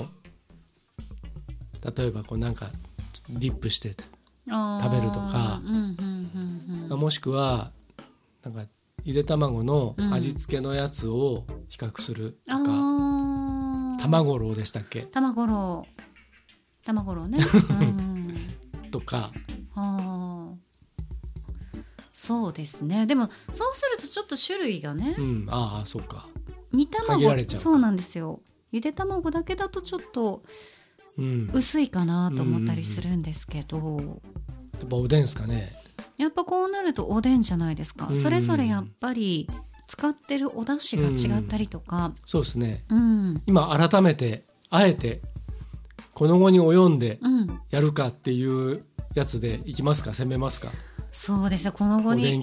[1.95, 2.71] 例えばこうなんか
[3.29, 3.95] ディップして
[4.47, 5.61] 食べるとか。
[5.63, 5.84] うん
[6.97, 7.71] もしくは
[8.43, 8.65] なんか
[9.03, 10.13] ゆで卵のうん。
[10.13, 14.01] 味付けのやつを比較するとか、あー。
[14.01, 15.01] 卵ろうでしたっけ？
[15.01, 17.39] 卵ろう卵ろうね、
[17.69, 19.31] うん、とか。
[19.75, 20.55] あー。
[22.09, 23.05] そうですね。
[23.05, 25.15] でもそうするとちょっと種類がね。
[25.17, 25.47] うん。
[25.49, 26.27] ああそうか。
[26.71, 28.41] 煮限卵られちゃうそうなんですよ。
[28.71, 30.43] ゆで卵だけだとちょっと
[31.17, 31.47] うん。
[31.47, 34.19] や薄いかなと思ったりするんですけど、
[34.83, 35.73] っぱおでんすかね
[36.17, 38.17] やっぱこうなるとおでんじゃないですか、うん。
[38.17, 39.49] それぞれやっぱり
[39.87, 42.85] 使ってるお出汁が違ったりとか、そうですね。
[42.89, 43.41] うん。
[43.45, 45.21] 今改めてあえて
[46.13, 50.11] この後に及んでうん、やるかっていうやつでいきますか？
[50.11, 50.71] 攻めますか？
[51.11, 51.71] そうですね。
[51.71, 52.41] この後に。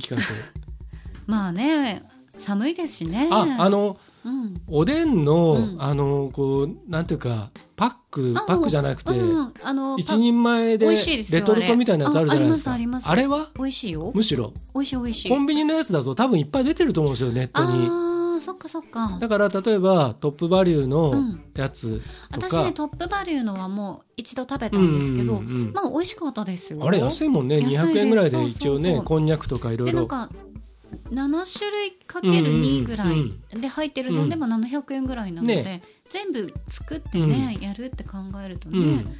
[1.27, 2.03] まあね
[2.37, 3.29] 寒いですしね。
[3.31, 5.77] ああのうん、おでんの、うん。
[5.83, 12.73] あのこうなんていうかパックあパックじゃなくて、うん、あの一人前でレトルトみたいなやつあるじゃないですか。
[13.05, 13.49] あれは？
[13.57, 14.13] 美味しいよ。
[14.15, 14.53] むしろ。
[14.75, 15.29] 美味しい美味しい。
[15.29, 18.13] コンビニのやつだと多分いっぱい出てると思うんですよネットに。
[18.43, 19.19] そっかそっか。
[19.21, 21.45] だから例えばトップバリューうのん。
[21.55, 22.01] やつ
[22.33, 26.81] とか、私ねトップバリューのはもう一度食べたんですけど、うんうんうんまあ美味しかったですよ。
[26.85, 27.61] あれ安いもんね。
[27.61, 27.85] 安いです。
[27.85, 29.93] 200円ぐらいで一応ねこんにゃくとかいろいろ。
[29.93, 30.29] でなんか
[31.11, 35.83] 7種類かける2ぐらいで入ってるのでも700円ぐらいなので、ね。
[36.09, 39.17] 全部作ってね、やるって考えるとね、うん、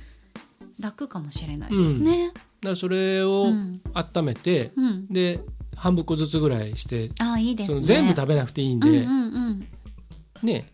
[0.79, 2.33] 楽かもしれないですね。
[2.61, 3.81] らそれうをん。
[3.95, 5.09] 温めて、うん。
[5.09, 5.41] で
[5.75, 7.81] 半分個ずつぐらいして、あいいですね。
[7.81, 9.69] 全部食べなくていいんで、うんうんうん、
[10.43, 10.67] ね。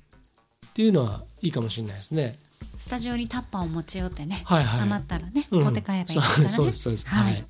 [0.66, 2.38] っていうのはいいかもしれないですね。
[2.78, 4.80] スタジオにタッパーを持ち寄ってね、はいはい。
[4.80, 5.62] 余ったらね、うん。
[5.62, 6.49] 持って帰ればいいですからね。
[6.49, 7.07] そうですそうです。
[7.07, 7.32] はい。
[7.34, 7.46] はい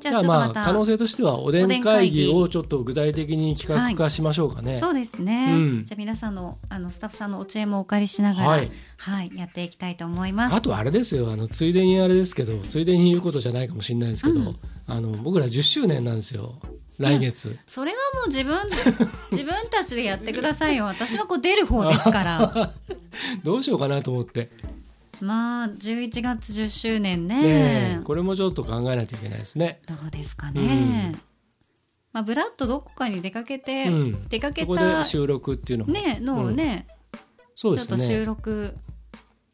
[0.00, 4.80] じじゃあまゃあちょっとまた、あ可能性としてはおでん会議議をちょっと具体的に企画化しましょうかね。
[4.80, 8.56] そうですね、うんじゃあ皆さんのあのスタッフさんのお知恵もお借りしながら、は
[8.96, 10.54] はいい、やっていきたいと思います。
[10.56, 16.56] あとあれですよあのついでにあれですけどついでに言うことじゃないかもしれないですけど、うんあの僕ら10周年なんですよ
[16.98, 17.56] 来月。
[17.66, 18.58] それはもう自分
[19.32, 20.84] 自分たちでやってくださいよ。
[20.84, 22.72] 私はこう出る方ですから。
[23.42, 24.50] どうしようかなと思って、
[25.22, 27.42] まあ11月10周年ね。
[27.42, 29.80] ねえこれもちょっと考えないといけないですね。
[29.86, 31.12] どうですかね。
[31.12, 31.20] うん。
[32.12, 36.86] まあブラッとどこかに出かけて、うん、出かけた収録っていうのも、ねのをね、
[37.54, 38.74] そうですちょっと収ね録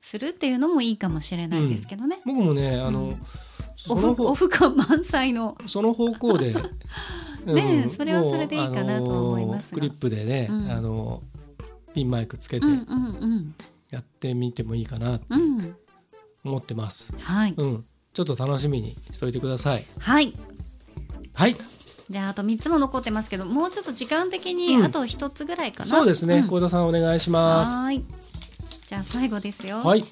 [0.01, 2.21] するっていうのもいいかもしれないですけどね。
[2.25, 3.19] 僕もねあの、
[3.89, 5.57] オフオフ感満載の。
[5.67, 6.55] その方向で
[7.45, 10.71] ねえそれはそれでいいかなとは思いますクリップでね、うん。
[10.71, 11.23] あの
[11.95, 12.67] ピンマイクつけて。
[12.67, 12.79] うんうん
[13.21, 13.55] うん
[13.97, 15.77] やってみてもいいかなってうん。
[16.45, 17.15] 思ってます。
[17.19, 19.87] はいうん、ちょっと楽しみにしといてください。
[19.99, 20.35] はい。
[21.35, 21.57] はい、
[22.09, 26.41] じゃああと3つも残ってますけどもうちょっと時間的にうんあと1つぐらいかな、そうですね。
[26.41, 27.73] ん幸、田さんお願いします。
[27.73, 28.05] はーい
[28.87, 30.05] じゃあ最後ですよはい。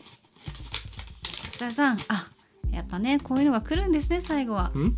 [1.53, 2.29] さあさんあ
[2.73, 4.97] やっぱねこういうのが来るんですね最後はん？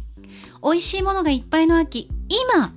[0.62, 2.72] 美味しいものがいっぱいの秋今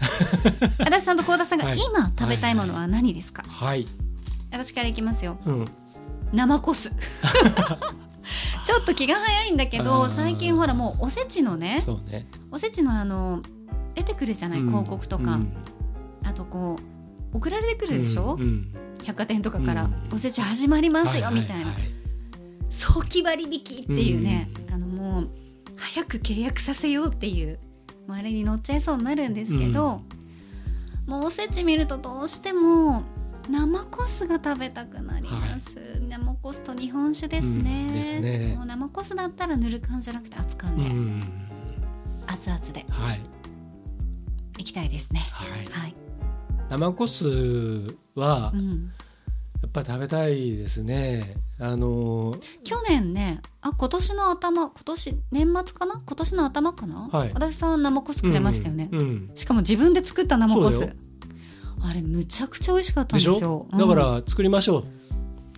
[0.80, 3.86] 足立さんと幸田さんがはい今食べたいものは何ですか、はい。
[4.50, 5.38] 私からいきますよ。
[5.46, 5.64] うん。
[6.32, 6.90] 生コス。
[8.64, 10.14] ちょっと気が早いんだけあどー。
[10.14, 12.26] 最近ほらもうおせちのねね。
[12.50, 13.42] おせちのあの
[13.94, 15.52] 出てくるじゃない、広告とか、うん。
[16.24, 16.76] あとこ
[17.32, 18.72] う送られてくるでしょ、うんうん。
[19.04, 20.14] 百貨店とかから、うん。
[20.14, 21.70] おせち始まりますよ、みたいな。
[21.70, 21.72] は
[22.70, 25.30] 早期割引っていうね、あのもう
[25.76, 27.58] 早く契約させようっていう
[28.08, 30.02] あれに乗っちゃいそうになるんですけど、
[31.06, 33.02] もうおせち見るとどうしても
[33.50, 35.74] 生コスが食べたくなります、
[36.08, 38.54] 生コスと日本酒ですね,、うんですね。
[38.56, 41.20] もう生コスだったらぬる感じゃなくて熱燗で、うん。
[42.26, 42.86] 熱々で。
[42.88, 43.20] はい。
[44.58, 45.20] いきたいですね。
[45.32, 45.64] はい。
[45.66, 45.94] はい、
[46.68, 47.24] 生コス
[48.14, 48.92] はうん、
[49.62, 51.36] やっぱり食べたいですね。
[51.58, 52.34] あの
[52.64, 56.02] 去年ねあ今年の頭今年年末かな？
[56.06, 57.32] 今年の頭かな、はい。
[57.34, 59.30] 足立さん生コスくれましたよね、うんうん。
[59.34, 60.96] しかも自分で作った生コス
[61.82, 63.66] あれむちゃくちゃ美味しかったんですよ。
[63.72, 63.78] ょ？
[63.78, 64.84] だから作りましょ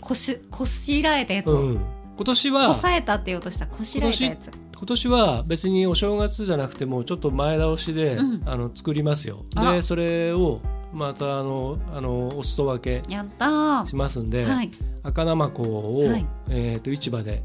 [0.00, 1.46] こしこしらえたやつ。
[1.50, 1.74] う。
[1.74, 1.80] ん。
[2.16, 3.66] 今年こはさえたって言おうとした。
[3.66, 4.50] こしらえたやつ。
[4.76, 8.42] 今年は別にお正月じゃなくてもちょっと前倒しで、うん。
[8.46, 9.44] あの作りますよ。
[9.54, 10.60] でそれを
[10.92, 13.08] またあのあのお裾分け
[13.86, 14.70] しますんで、はい。
[15.02, 16.26] 赤ナマコを、はい。
[16.48, 17.42] えー、と市場で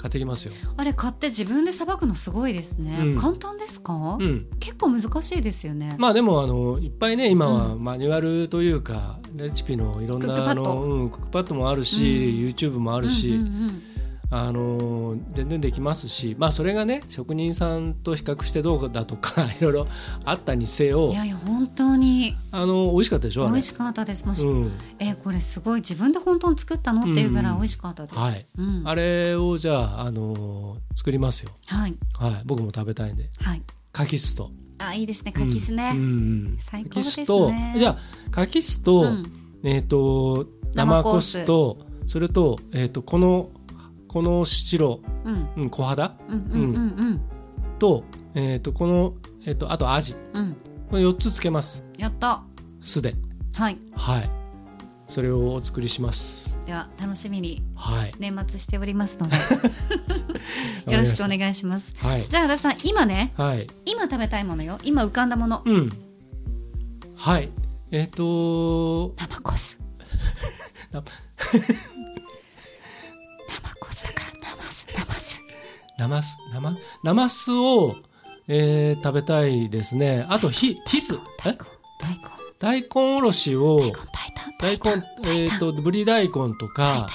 [0.00, 3.16] 買ってきますよ、あれ買って自分でさばくのすごいですね、うん。
[3.16, 12.48] 簡単ですか、うん、結構難しいですよね、まあでもあのいっぱいね今はうマニュアルというか、レシピのいろんなあの、うん、クックパッドもあるし、うん。
[12.48, 13.82] YouTube もあるし、うんうんうん
[14.30, 19.86] あのー全然できますしまあそれがね職人さんと比較してどうだとか いろいろ
[20.24, 22.36] あったにせよいやいや本当に。
[22.52, 24.26] あの美味しかったでしょ美味しかったです。
[24.26, 27.02] もし、うん、えこれすごい自分で本当に作ったの？
[27.02, 28.46] っていうぐらい美味しかったです、はい。
[28.58, 28.82] うん。
[28.84, 31.94] あれをじゃあ、あのー作りますよ、はい。
[32.14, 33.30] はい、僕も食べたいんで。
[33.40, 33.62] はい。
[33.92, 35.32] カキスとあいいですね。
[35.32, 36.02] かきすね、うん。
[36.02, 37.26] うん最高ですね。
[37.26, 37.98] カキスとじゃあ
[38.30, 39.22] カキスと、うん。
[39.62, 41.78] えっ、と生コスと
[42.08, 43.50] それと,、えー、とこの
[44.10, 45.48] この白、うん。
[45.56, 46.16] うん、小肌？
[46.26, 47.20] うんうんうんうん。
[47.78, 48.02] と,、
[48.34, 49.14] えー、とこの、
[49.46, 50.16] えー、とあとアジ。
[50.32, 50.56] うん。
[50.90, 51.84] これ4つつけます。
[51.96, 52.42] やった。
[52.80, 53.14] 酢で。
[53.54, 53.78] はい。
[53.94, 54.30] はい。
[55.06, 56.58] それをお作りします。
[56.66, 58.12] では楽しみにはい。
[58.18, 59.36] 年末しておりますので。
[60.90, 61.92] よろしくお願いします。
[61.98, 62.26] はい。
[62.28, 63.68] じゃあ足立さん今ねはい。
[63.84, 64.78] 今食べたいものよ。
[64.82, 65.62] 今浮かんだもの。
[65.64, 65.88] うん。
[67.14, 67.52] はい。
[67.92, 69.78] えっ、と生コス
[75.06, 75.40] 生酢
[75.98, 76.78] 生酢ナマス？
[76.78, 77.96] 生ナマスを、
[78.48, 80.26] えー食べたいですね。
[80.28, 81.18] あとひひすえ？
[81.44, 81.58] 大根。
[82.00, 82.20] 大根。
[82.58, 83.80] 大根おろしを
[84.60, 87.06] 大根えっ、とぶり大根とか。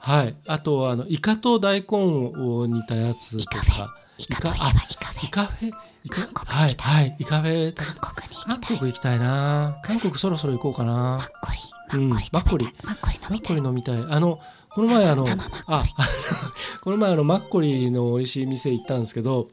[0.00, 0.34] はい。
[0.46, 3.88] あとはあのイカと大根を煮たやつとか。
[4.18, 5.26] イカあイカフェ。
[5.26, 5.70] イカフェ？
[6.04, 6.22] イカ？
[6.22, 6.94] 韓国はい行きたい。
[6.94, 7.74] はいイカフェ。
[7.74, 9.78] 韓国に行韓きたいな。
[9.84, 10.92] 韓国そろそろ行こうかな。
[10.92, 11.98] マッコリ。
[11.98, 12.08] うん。
[12.08, 12.92] マッコリマ
[13.36, 13.96] ッコリ飲みたい。
[14.08, 14.38] あの
[14.78, 15.84] この前あの生マッコリあ
[16.82, 19.50] この前あのマッコリの美味しい店行ったんですけど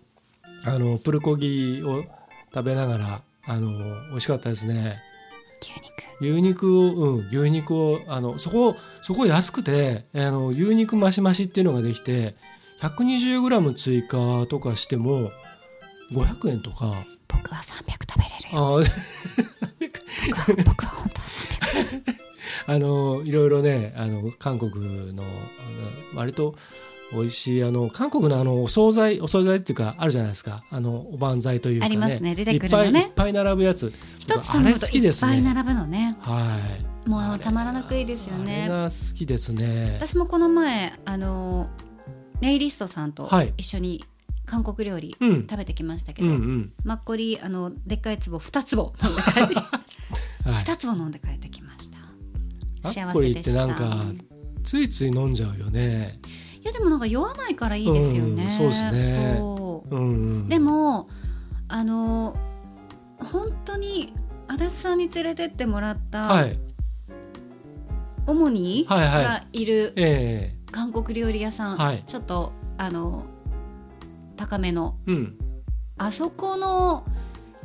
[0.63, 2.03] あのプルコギを
[2.53, 3.71] 食べながらあの
[4.09, 4.99] 美味しかったですね。
[5.63, 5.89] 牛肉。
[6.21, 12.35] 牛肉をうん牛肉をあのそこそこ安くてあの牛肉増し増しっていうのができて
[12.81, 15.31] 120g 追加とかしても
[16.11, 17.03] 500円とか。
[17.27, 18.77] 僕は300食べれるよ。
[18.77, 18.83] あ
[19.79, 22.24] 僕は僕は本当は300
[22.67, 25.23] あのいろいろねあの韓国の
[26.15, 26.55] 割と
[27.11, 30.63] 美味しいあの韓国のあのお惣菜お惣菜っていうかあるじゃないですか。
[30.69, 32.35] あのおばんざいというか、ね、ありますね。
[32.35, 33.01] 出てくるのね。
[33.01, 33.93] いっぱい並ぶやつ。
[34.19, 36.17] 一つあれ頼むといっぱい並ぶのね。
[36.21, 36.59] は
[37.05, 37.09] い。
[37.09, 38.67] もうたまらなくいいですよね。
[38.67, 39.97] が好きですね。
[39.99, 41.69] 私もこの前あの
[42.41, 43.53] ネイリストさんとはい。
[43.57, 44.03] 一緒に
[44.45, 45.47] 韓国料理うん。
[45.47, 46.73] 食べてきましたけど、うんうん。
[46.83, 49.55] マッコリあのでっかい壺2壺飲んで帰って
[50.49, 50.63] はい。
[50.63, 51.94] 2壺飲んで帰ってきました。
[51.94, 51.94] マ
[52.85, 53.65] 幸せでした。
[53.65, 54.03] てなんか
[54.63, 56.19] ついつい飲んじゃうよね。
[56.63, 59.35] いやでもなんか酔わないからいいですよね、うんそうですね。
[59.37, 59.95] そう。
[59.95, 60.11] うんう
[60.45, 60.49] ん。
[60.49, 61.09] でも
[61.67, 62.35] あの
[63.19, 64.13] 本当に
[64.47, 66.57] 足立さんに連れてってもらった、はい。
[68.27, 69.23] 主にはいはい。
[69.23, 72.03] がいるえ韓国料理屋さん、はい。
[72.05, 73.23] ちょっとあの
[74.35, 74.97] 高めの。
[75.07, 75.37] えうん。
[75.97, 77.05] あそこの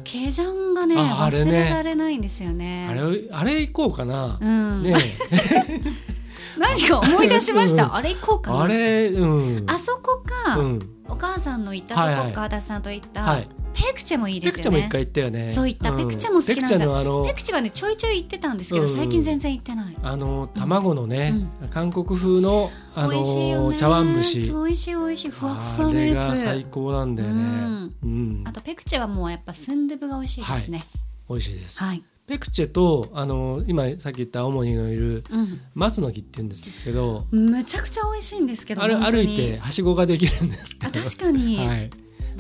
[0.05, 2.89] ケジャンがね忘れられないんですよね。
[2.91, 3.01] あれ
[3.33, 4.39] あれ行こうかな。
[4.41, 4.95] うん、ね
[6.59, 7.85] 何か思い出しました？
[7.85, 7.95] うん。
[7.95, 8.63] あれ行こうかな。
[8.65, 9.71] あれうん。
[9.71, 10.79] あそこか、うん。
[11.09, 12.35] お母さんの行ったとこか、はいはい。
[12.47, 14.89] 足立さんと行った、はいペクチェもいいでペクチャも一すよね。
[14.91, 15.51] 回行ったよね。
[15.51, 15.93] そう行った。
[15.93, 15.97] ん。
[15.97, 17.25] ペクチャも好きなんですよ。
[17.27, 19.97] ペクチェはねちょいちょい行ってたんですけど、最近全然行ってない。
[20.03, 23.69] あの卵のね、う韓国風のあ美味しいよね。
[23.69, 24.39] の茶碗蒸し。
[24.41, 25.29] 美味しい美味しい。
[25.31, 26.41] ふわっふあわのれがやつ。
[26.41, 28.45] 最高なんだよね、うん。
[28.47, 30.85] あとペクチェはもうやっぱスンドゥブが美味しいですね。
[31.29, 32.03] 美味しいです、はい。
[32.27, 35.61] ペクチェとあの今さっき言った青森のいるうん。
[35.75, 37.27] 松の木って言うんですけど。
[37.31, 41.91] むちゃくちゃ美味しいんですけどあれ歩いてはしごができるんですけあど確かに、 はい、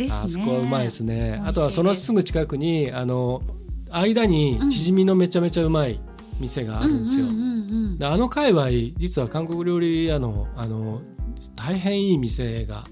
[0.08, 0.14] ね。
[0.14, 1.42] あそこはうまいですね。
[1.44, 3.42] あとはそのすぐ近くにあの
[3.90, 6.00] 間にチヂミのめちゃめちゃうまい
[6.38, 7.26] 店があるんですよ、
[8.08, 11.02] あの界隈実は韓国料理屋のあの
[11.56, 12.84] 大変いい店が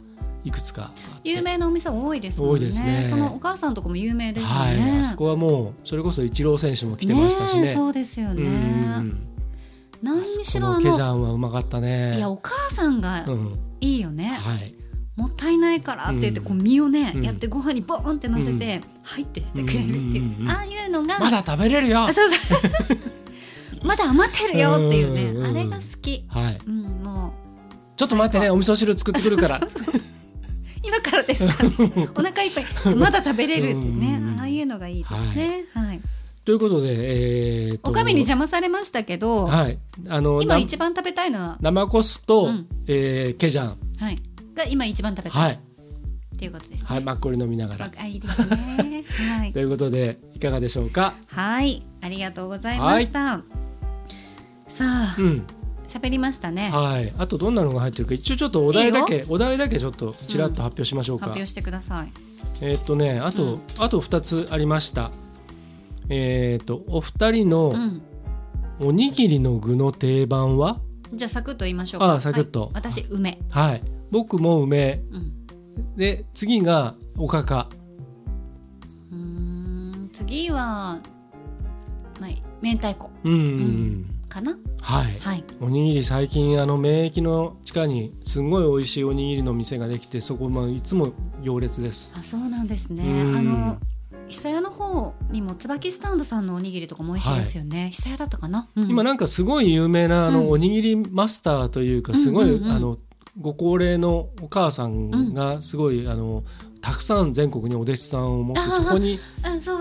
[0.45, 0.93] いくつか
[1.25, 2.53] 有名なお店多いですもんね。
[2.55, 3.07] 多いですね。
[3.09, 7.71] そのお母さんとかも有名ですよはい、ね、あそこはもうそれこそイチロー選手も来てましたしね。
[7.71, 9.25] えそうですよね、うん
[10.01, 12.17] 何にしろあのケジャンはうまかったね。
[12.17, 14.75] いやお母さんがうん、いいよね、はい
[15.19, 16.47] もったいないからって言ってうん。
[16.47, 17.25] こう身をね、うん。
[17.25, 20.35] やってご飯にボーンって乗せて、入ってしてくれるっていう、うん。
[20.37, 20.43] うん。
[20.43, 22.05] うんああいうのが、まだ食べれるよ。
[22.05, 22.59] あそうそう。
[23.85, 26.59] まだ余ってるよっていうね、うんうんうんあれが好き、はい。
[26.65, 27.35] うん、も
[27.97, 29.57] ちょっと待ってねお味噌汁作ってくるから。
[29.59, 29.69] う
[30.85, 32.61] 今からですか、ね、お腹いっぱ
[32.91, 32.95] い。
[32.95, 34.21] まだ食べれるっていうね。
[34.23, 34.39] うん。
[34.39, 35.65] ああいうのがいいですね。
[35.75, 36.01] はい、
[36.45, 44.23] ということでえーとおかみに邪魔されましたけど、はいあの今な一番食べたいのは、生コスと、うんえーケジャンはい、
[44.59, 45.59] が今一番食べたい、はい
[46.35, 46.83] っていうことです。
[46.83, 46.87] ね。
[46.87, 47.91] はいマッコリ飲みながら。
[47.99, 49.05] あいいですね。
[49.37, 49.53] はい。
[49.53, 51.15] ということでいかがでしょうか？
[51.27, 53.41] はい、ありがとうございました。
[54.69, 55.47] さあう、ん。
[55.89, 56.71] 喋りましたね。
[56.71, 57.13] はい。
[57.19, 58.15] あとどんなのが入ってるか。
[58.15, 62.13] 一応ちょっとお題だけお題だけちょっとちらっと発表しましょうか、発表してください。
[62.61, 63.61] えーっとねあと、うん。
[63.79, 65.11] あと2つありました。
[66.09, 68.03] えーっとお二人のうん、
[68.81, 70.79] おにぎりの具の定番は？
[71.13, 72.13] じゃあサクッと言いましょうか。
[72.13, 72.67] あサクッと。
[72.67, 72.71] はい。
[72.75, 73.41] 私梅。
[73.51, 75.33] はい僕も梅うん。
[75.97, 77.69] で次がおかか。
[79.11, 80.11] うーん。
[80.13, 80.99] 次は、
[82.21, 82.31] まあ、
[82.63, 83.11] 明太子。
[83.25, 84.07] うん、ん。
[84.29, 84.57] かな？
[84.81, 85.19] はい。
[85.19, 85.45] はい。
[85.61, 92.13] おにぎり最近あの免疫の地下にすごい美味しいおにぎりの店ができてそこまあいつも行列です。
[92.17, 93.05] あそうなんですね。
[93.25, 93.37] うん。
[93.37, 93.79] あの
[94.29, 98.91] 久屋の方にも椿スタンドさんのおにぎりとかも美味しいですよね、久屋だったかな、うん。
[98.91, 100.51] 今なんかすごい有名なあの、うん。
[100.51, 102.99] おにぎりマスターというかすごい、あの
[103.41, 106.45] ご高齢のお母さんがすごい、あの
[106.81, 109.19] たくさん全国にお弟子さんを持ってそこに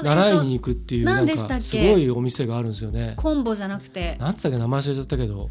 [0.04, 3.14] 習いに行くっていう、何なんかすごいお店があるんですよね。
[3.16, 3.22] と。
[3.22, 4.18] コンボじゃなくて。
[4.20, 5.50] なんつったっけ名前忘れちゃったけど。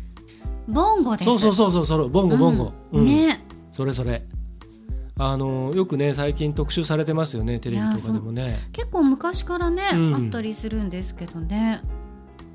[0.69, 1.25] ボンゴです。
[1.25, 3.01] そうそうそうそうボンゴボンゴ、うん。
[3.01, 3.05] うん。
[3.05, 3.45] ね。
[3.73, 4.25] それそれ。
[5.19, 8.59] あのよくね最近特集されてますよねテレビとかでもね。
[8.73, 10.15] 結構昔からね、うん。
[10.15, 11.81] あったりするんですけどね。
[11.83, 11.89] で、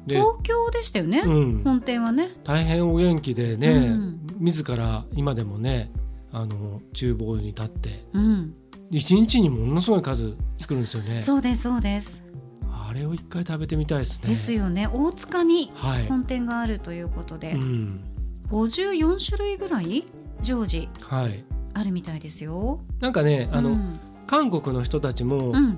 [0.07, 2.29] 東京でしたよね、うん、本店はね。
[2.43, 4.19] 大変お元気でね、うん。
[4.39, 5.91] 自ら今でもね
[6.31, 7.89] あの厨房に立って。
[8.13, 8.55] うん、
[8.89, 11.21] 一日にものすごい数作るんですよね。
[11.21, 12.23] そうですそうです、
[12.71, 14.29] あれを一回食べてみたいですね。
[14.29, 14.87] ですよね。
[14.91, 18.03] 大塚にはい、本店があるということで、うん。
[18.49, 20.03] 54種類ぐらい
[20.41, 21.43] 常時はい。
[21.73, 22.81] あるみたいですよ。
[22.99, 23.99] なんかねあの、うん。
[24.27, 25.77] 韓国の人たちも、うん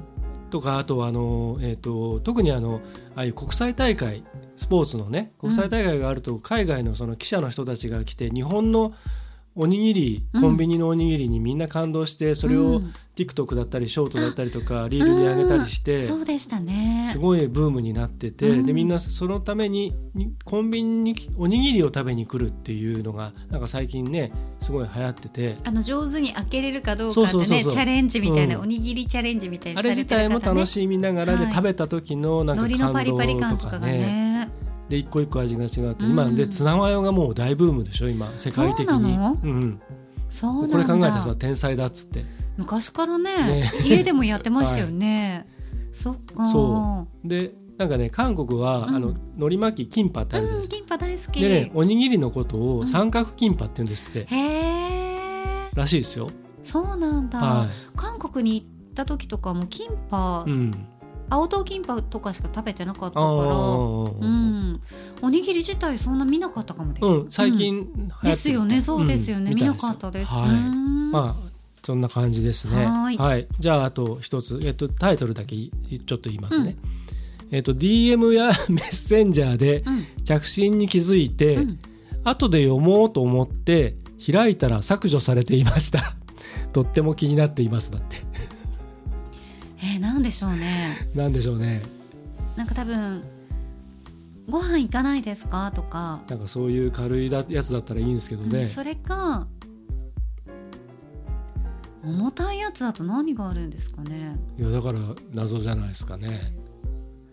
[0.54, 2.80] とかあとはあの、えー、と特にあの
[3.16, 4.24] ああいう国際大会
[4.56, 8.94] スポーツのね国際大会があると海外のその記者の人たちが来て日本の
[9.56, 10.42] おにぎりうん。
[10.42, 12.94] コンビニのおにぎりにみんな感動してそれをうん。
[13.16, 17.08] TikTok だったりショートだったりとかリールに上げたりしてそうでしたね。
[17.12, 18.66] すごいブームになっててうん。
[18.66, 25.58] でみんなそのためににコンビニにおにぎりを食べに来るっていうのがなんか最近ねすごい流行ってて。
[25.64, 28.62] あの上手に開けれるかどうかってねチャレンジみたいな、うん。
[28.64, 34.33] おにぎりチャレンジみたいなあれ自体も楽いしみながらではい食べた時のなんか感動リパリ感とかね
[34.90, 36.06] で一個一個味が違うと。
[36.06, 36.12] うん。
[36.12, 38.32] 今でツナマヨがもう大ブームでしょ今。
[38.38, 39.18] 世界的に。
[40.30, 42.26] そうこれ考えた人は天才だっつって。
[42.58, 43.72] 昔からねね。
[43.84, 45.46] 家でもやってましたよね、
[45.94, 46.48] そっか。
[46.48, 48.96] そでなんかね韓国は、うん。
[48.96, 51.26] あの海苔巻きキンパってあるじゃないうん、ですキンパ大好き。
[51.26, 52.80] かでねおにぎりのことうん。
[52.80, 56.28] を三角キンパって言うんですって、へえ、らしいですよ。
[56.64, 60.72] そうなんだ、は韓国に行った時とかもキンパ、い、うん、
[61.30, 64.82] 青唐キンパとかしか食べてなかったあから、ーうん、
[65.22, 67.06] おにぎり自体そんな見なかったかもです。
[67.06, 68.18] うん、最近流行ってる。
[68.18, 70.32] ってですよね、そうですよね、うん見なかったです。
[70.32, 71.12] はい、うん。
[71.12, 71.54] まあ
[71.84, 72.86] そんな感じですね。
[72.86, 73.48] はい。
[73.60, 75.72] じゃああと一つ、えっと、タイトルだけい
[76.06, 76.78] ちょっと言いますね。
[77.52, 80.06] えっと、DM や メッセンジャーでうん。
[80.24, 81.80] 着信に気づいて、うん。
[82.24, 83.96] 後で読もうと思って
[84.26, 86.16] 開いたら削除されていました。
[86.72, 87.92] とっても気になっています。
[87.92, 88.18] だって。
[89.84, 90.98] えー、なんでしょうね。
[91.14, 91.82] なんでしょうね。
[92.56, 93.22] なんか多分
[94.50, 95.72] ご飯行かないですか？
[95.76, 98.60] とか、なんかそういう軽いだやつだったらいいんですけどね。
[98.60, 99.48] うんそれか
[102.06, 104.36] 重たいやつだと何があるんですかね？
[104.60, 105.00] いやだから
[105.34, 106.54] 謎じゃないですかね。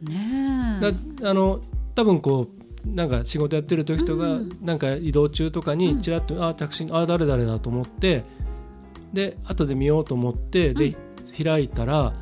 [0.03, 0.93] ねえ。
[1.21, 1.61] だあの
[1.95, 2.49] 多分こ
[2.87, 8.25] うなんか仕事やってる時とか、うんなんか移動中とかにちらっと、あタクシーあ誰々だと思って
[9.13, 10.97] で後で見ようと思ってで、
[11.43, 12.15] 開いたら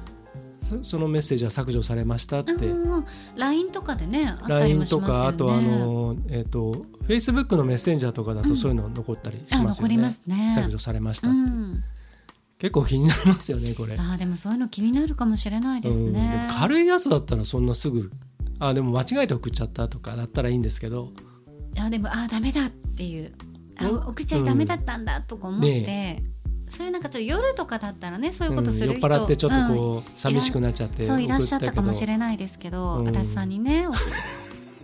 [0.69, 3.05] そそのメッセージは削除されましたって、うん
[3.37, 5.23] LINE とかでねあったりもしとますよね。
[5.23, 6.73] かあとあのえっ、と
[7.07, 9.95] Facebook のメッセンジャーとかだうんとそういうの残ったりしあますよね。
[9.95, 10.53] 残りますね。
[10.55, 11.83] 削除されました、うん。
[12.59, 13.95] 結構気になりますよねこれ。
[13.95, 16.15] あーでもそういうの気になるかもしれないですうん。
[16.59, 18.11] 軽いやつだったらそんなすぐ
[18.59, 21.13] あでも間違えて送っちゃったとかだったらいいんですけど
[21.79, 23.33] あでもあダメだっていう
[23.81, 26.19] あうん送っちゃダメだったんだとか思って、
[26.69, 33.09] そういうなんかちょっと夜とかだったらねそういうことする人、うん酔っ払ってちょっとうんこう、寂しくなっちゃってそういらっしゃったかもしれないですけど、うん。
[33.09, 33.93] 足立さんにねお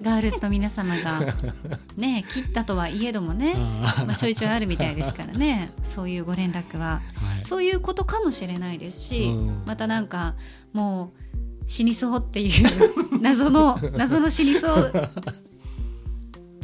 [0.02, 1.20] ガールズの皆様が
[1.96, 7.00] ね切ったとはいえどもね、まあ、ちょいちょいあるみたいですからねそういうご連絡は。
[7.14, 7.44] はい。
[7.44, 9.62] そういうことかもしれないですし、うん。
[9.66, 10.34] またなんか
[10.72, 11.24] もう
[11.66, 15.10] 死にそうっていう 謎の謎の死にそう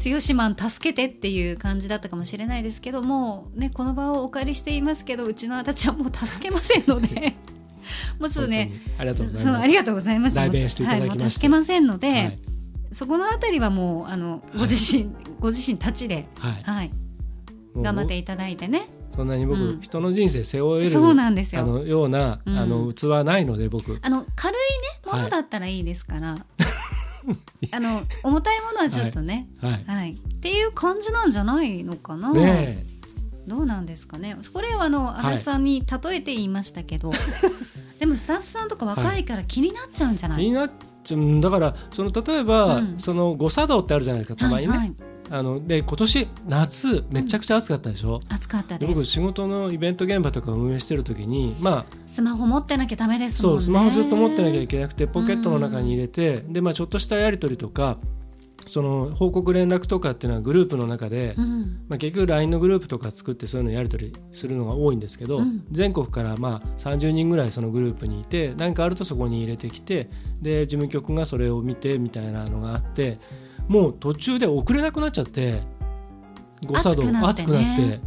[0.00, 7.36] 強しマン助けてっていう感じだったかもしれないですけどもうねこの場をお借りしていますけどうちの足立はもう助けませんので。
[8.20, 9.64] もうちょっとねありがとうございます。
[9.64, 10.36] ありがとうございます。
[10.36, 11.14] 代弁していただきまして。
[11.14, 12.38] はい、もう助けませんので、はい。
[12.92, 15.10] そこのあたりはもうあのご自身、
[15.40, 16.90] ご自身たちで、はい。
[17.74, 18.88] 頑張っていただいてね。
[19.14, 19.80] そんなに僕、うん。
[19.80, 21.62] 人の人生背負えるそうなんですよ。
[21.62, 22.58] あのような、うん。
[22.58, 23.98] あの器はないので僕。
[24.02, 24.58] あの軽い
[25.08, 26.38] ねものだったらいいですから、
[27.72, 29.84] あの重たいものはちょっとね、はい。
[29.86, 30.12] はい。
[30.12, 32.86] っていう感じなんじゃないのかな、ね
[33.46, 34.36] どうなんですかね。
[34.52, 35.26] これはあのはい。
[35.26, 37.12] 足立さんに例えて言いましたけど、
[37.98, 40.70] でもスタッフさんとか若いから気になっちゃうんじゃない、え気になっ
[41.02, 41.40] ちゃう。
[41.40, 42.94] だからその例えば、うん。
[42.98, 44.94] その誤作動ってあるじゃないですかたまにね、はいはい
[45.30, 53.38] あので今年夏めちゃくちゃ暑かったでしょ、暑かったで僕仕事のイベント現場とか運営してる時にまあスマホ持ってなきゃダメですね。
[53.38, 57.98] そうスマホずっと持ってなきゃいけなくてポケットの中に入れて、でまあちょっとしたやり取りとか
[58.66, 61.84] その報告連絡とかっていうのはグループの中で、うん。
[61.88, 65.64] まあ、結局 LINE のグループとか作ってそういうのやり取りするのが多いんですけど、うん。
[65.70, 73.18] 全国からまあ30人ぐらいそのグループにいて何かあるとそこに入れてきてで事務局がそれを見てみたいなのがあって
[73.70, 75.62] もう途中で送れなくなっちゃって
[76.66, 77.94] 誤作動熱くなってね。
[77.94, 78.00] っ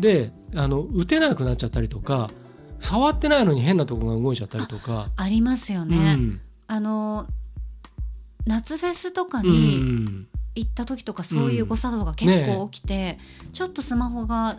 [0.00, 0.30] て。
[0.30, 2.30] であの打てなくなっちゃったりとか
[2.78, 5.08] 触ってないのに変なとこが動いちゃったりとか。
[5.16, 6.40] ありますようね、ん。
[6.68, 7.26] あの
[8.46, 10.28] 夏フェスとかうにん。
[10.54, 13.18] 行った時とかそういう誤作動が結構起きて、
[13.52, 14.56] ちょっとスマホが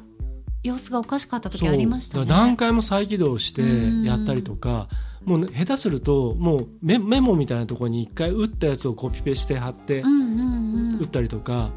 [0.62, 2.26] 様子がおかしかった時ありましたね。
[2.26, 3.62] 何回も再起動して
[4.06, 4.90] やったりとか、
[5.26, 11.72] もうね下手するともうメメモみたいなところに一回打ったやつをコピペして貼って打ったりとか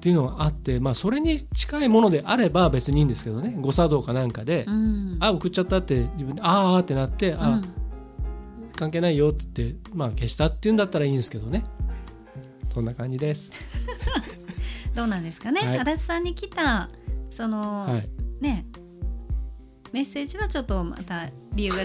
[0.00, 3.54] っていうのがあって、まあ、それに近いものであれば別にいいんですけどね。
[3.60, 5.18] 誤作動かなんかで、うん。
[5.20, 7.62] あ送っちゃったって自分であーってなって、あうん。
[8.74, 11.64] 関係ないよって言って、まあ、消したっていうんだったらいいんですけどね。
[12.72, 13.52] そんな感じです。
[14.96, 15.78] どうなんですかね、はい。
[15.80, 16.88] 足立さんに来た
[17.30, 18.08] その、はい。
[18.40, 18.64] ね
[19.92, 21.82] メッセージはちょっとまた理由が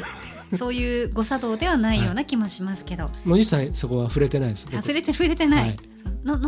[0.58, 4.68] そういう誤作動ではないような気もしますけど、もう一切そこは触れてないです。
[4.72, 5.78] 触れて触れてない、はい。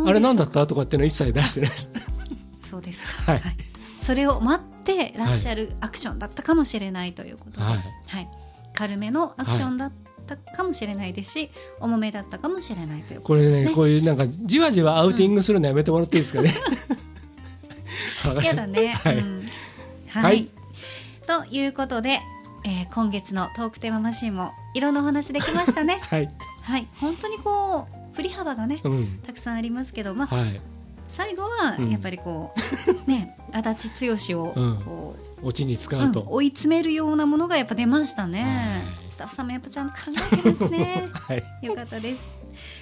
[0.08, 0.68] あれなんだった？
[0.68, 1.92] とかっていうのは一切出してないです。
[1.92, 2.00] た
[2.70, 3.42] そうですか、 はい。
[4.02, 7.84] それを待ってらっしゃるアクションだったかもしれないということで、はい。
[8.08, 8.30] はい、
[8.74, 9.92] 軽めのアクションだっ
[10.26, 11.50] たかもしれないですし、
[11.80, 13.66] 重めだったかもしれないというこことれですね。
[13.66, 16.54] ねこういうなんかじわじわアウティングするのやめてもらっていいですかね？
[18.26, 18.88] わかりましたやだね。
[19.04, 19.18] はい。
[19.18, 19.50] うん。
[20.10, 20.48] はい、はい。
[21.28, 22.20] ということで、
[22.68, 26.00] えー今月のトークテーママシーンもいろんなお話できましたね。
[26.04, 26.30] はい。
[26.62, 29.20] はい、本当にこう振り幅がねうん。
[29.26, 30.60] たくさんありますけど、まあはい。
[31.08, 32.54] 最後はうんやっぱりこ
[33.08, 36.26] う、ね足立剛をうんこオチに使う、うんうと。
[36.28, 38.42] 追い詰めるようなものがやっぱ出ましたね。
[38.42, 38.48] は
[39.04, 40.00] いスタッフさんもやっぱちゃんと考
[40.32, 41.10] えてますね。
[41.12, 41.44] はい。
[41.64, 42.28] よかったです。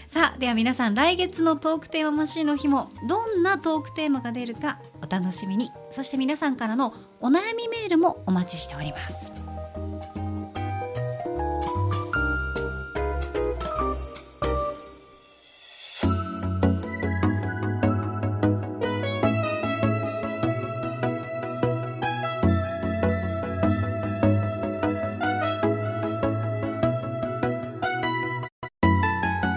[0.07, 9.34] さあでは皆さん来月のトークテーママシーンの日もどんなトークテーマが出るかお楽しみにそして皆さんからのお悩みメールもお待ちしております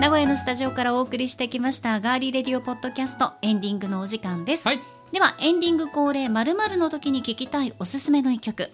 [0.09, 4.81] 名古屋のスタジオからお送りしてきましたガーリーレディオポッドキャストエンディングのお時間です、はい。
[5.13, 8.71] ではエンディング恒例まるの時に聞きたいおすすめの一曲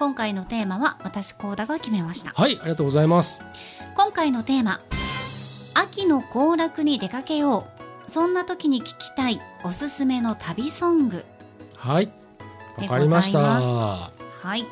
[0.00, 2.58] 今回のテーマは私コーダが決めましたはい。
[2.60, 3.42] ありがとうございます。
[3.94, 4.80] 今回のテーマ
[5.74, 7.64] 秋の行楽に出かけよ
[8.08, 11.24] うそんな時に聞きたいおすすめの旅ソング
[11.76, 12.10] はい。
[12.78, 13.38] わかりました。
[13.38, 14.10] は
[14.42, 14.66] はい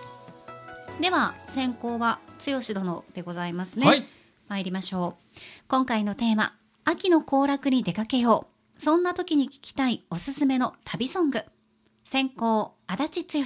[1.00, 4.04] では先行は剛殿でございますね、い。
[4.48, 5.29] 参りましょう
[5.68, 6.54] 今回のテーマ
[6.84, 8.82] 秋の行楽に出かけよう。
[8.82, 11.40] そんな時に聞きたいおすすめの旅ソング。
[12.04, 13.44] 先行足立剛。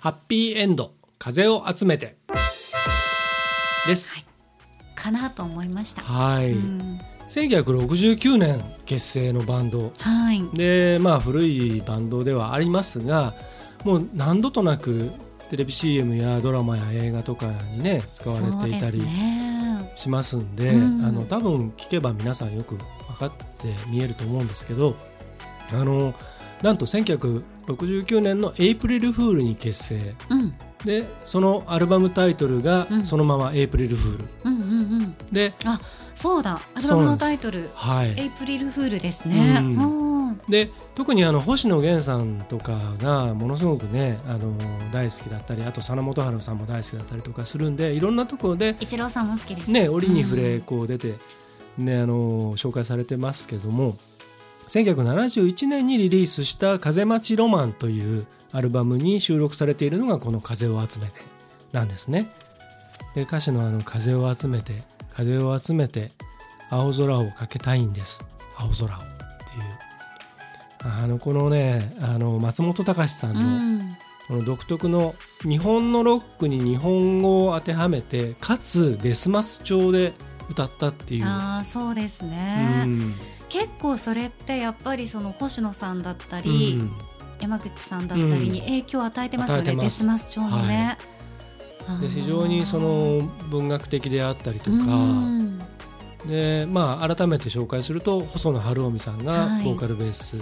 [0.00, 0.92] ハッピーエンド。
[1.18, 2.16] 風を集めて。
[3.86, 4.14] です。
[4.14, 4.24] はい。
[4.94, 6.52] かなと思いました、はい。
[6.52, 6.98] うん。
[7.28, 9.92] 1969年結成のバンド。
[9.98, 10.42] はい。
[10.54, 13.34] でまあ古いバンドではありますが
[13.84, 15.10] もう何度となく
[15.50, 18.98] テレビ CM やドラマや映画とかにね使われていたり。
[19.02, 19.51] ね
[19.96, 21.04] しますんでうん。
[21.04, 22.84] あの多分聞けば皆さんよく分
[23.18, 24.96] かって見えると思うんですけど
[25.72, 26.14] あの
[26.62, 30.14] なんと1969年のエイプリルフールに結成。
[30.30, 33.04] うんでそのアルバムタイトルがうん。
[33.04, 35.16] そのままエイプリルフール、うんうんうん。
[35.32, 35.52] で、
[36.14, 36.60] そうだ。
[36.74, 37.70] アルバムのタイトル。
[37.74, 39.76] はい、エイプリルフールですね、うん。
[39.76, 40.38] うん。
[40.48, 44.56] で特にあの星野源さんとかがものすごくねあの
[44.90, 49.70] 大好きだったりあと佐野元春さんも大好きだったりとかするんでいろんなところで一郎さんも好きです。
[49.70, 50.60] ね折に触れうん。
[50.62, 51.16] こう出て、
[51.78, 53.96] ね、あの紹介されてますけども
[54.68, 61.20] 1971年にリリースした「風待ちロマン」というアルバムに収録されているのがこの「風を集めて」
[61.72, 62.30] なんですね。
[63.14, 64.82] で歌詞のあの「風を集めて
[65.14, 66.12] 風を集めて
[66.70, 68.24] 青空をかけたいんです。
[68.56, 69.02] 青空を」っていう。
[70.84, 73.96] あのこのねあの松本隆さんうのん。
[74.28, 80.14] この独特の日本のロックに日本語を当てはめてかつデスマス調で
[80.48, 81.24] 歌ったっていう。
[81.26, 83.14] ああそうですうね、ん。
[83.48, 86.90] 結構それってやっぱりその星野さんだったうり、ん
[87.42, 89.84] 山口さんだったりに影響を与えてますよね、与えてます。
[89.84, 90.96] デスマス調のね、
[91.88, 92.00] あー。
[92.00, 93.20] で非常にその
[93.50, 95.58] 文学的であったりとかうん。
[96.26, 99.64] でまあ改めて紹介すると細野晴臣さんがはい。
[99.64, 100.36] ボーカルベース、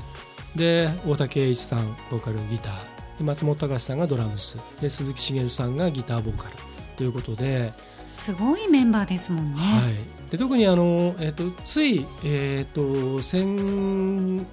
[0.55, 3.19] で大竹栄一さんボーカルギター。
[3.19, 4.59] で松本隆さんがドラムス。
[4.81, 6.55] で鈴木茂さんがギターボーカル。
[6.97, 7.73] ということで,、
[8.07, 9.61] すごいメンバーですもんね。
[9.61, 14.47] はい、で特にあの、えっとつい、えっと先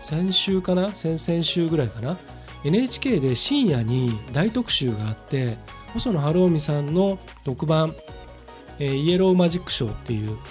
[0.00, 0.94] 先週かな？
[0.94, 2.16] 先々週ぐらいかな
[2.64, 5.56] ？NHK で深夜に大特集があって
[5.92, 7.94] 細野晴臣さんの特番
[8.78, 10.42] 「えーイエローマジックショー」っていうこ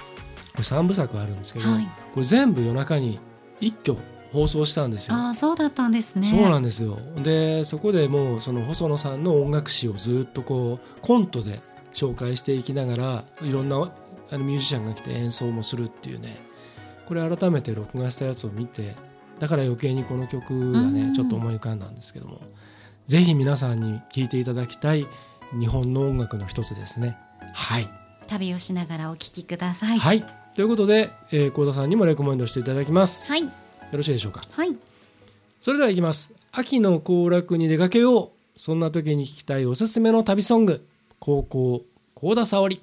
[0.57, 1.83] れ3部作あるんですけど、はい。
[2.13, 3.19] これ全部夜中に
[3.61, 3.97] 一挙
[4.31, 5.15] 放送したんですよ。
[5.15, 6.29] ああそうだったんですね。
[6.29, 11.61] そうなんですよでそこでもうその細野さんの音楽史をずっとこうコントで
[11.93, 13.91] 紹介していきながらいろんな
[14.31, 16.37] あのミュージシャンが来て演奏もするっていうね
[17.07, 18.95] これ改めて録画したやつを見て
[19.39, 22.41] だから余計にこの曲がうんねちょっと思い浮かんだんですけども
[23.07, 25.07] ぜひ皆さんに聴いていただきたい
[25.59, 27.17] 日本の音楽の一つですね。
[27.53, 27.89] はい、
[28.27, 29.97] 旅をしながらお聞きください。
[29.97, 30.23] はい、
[30.55, 33.25] ということで幸、えー、田さんにもレコメンドしていただきます。
[33.27, 33.49] よはい。
[33.91, 34.43] ろしいでしょうか？
[34.51, 34.75] はい。
[35.59, 38.29] それではいきます秋の行楽に出かけよう
[38.59, 40.85] そんな時に聞きたいおすすめの旅ソング
[41.19, 41.81] 高校
[42.13, 42.81] 幸田沙織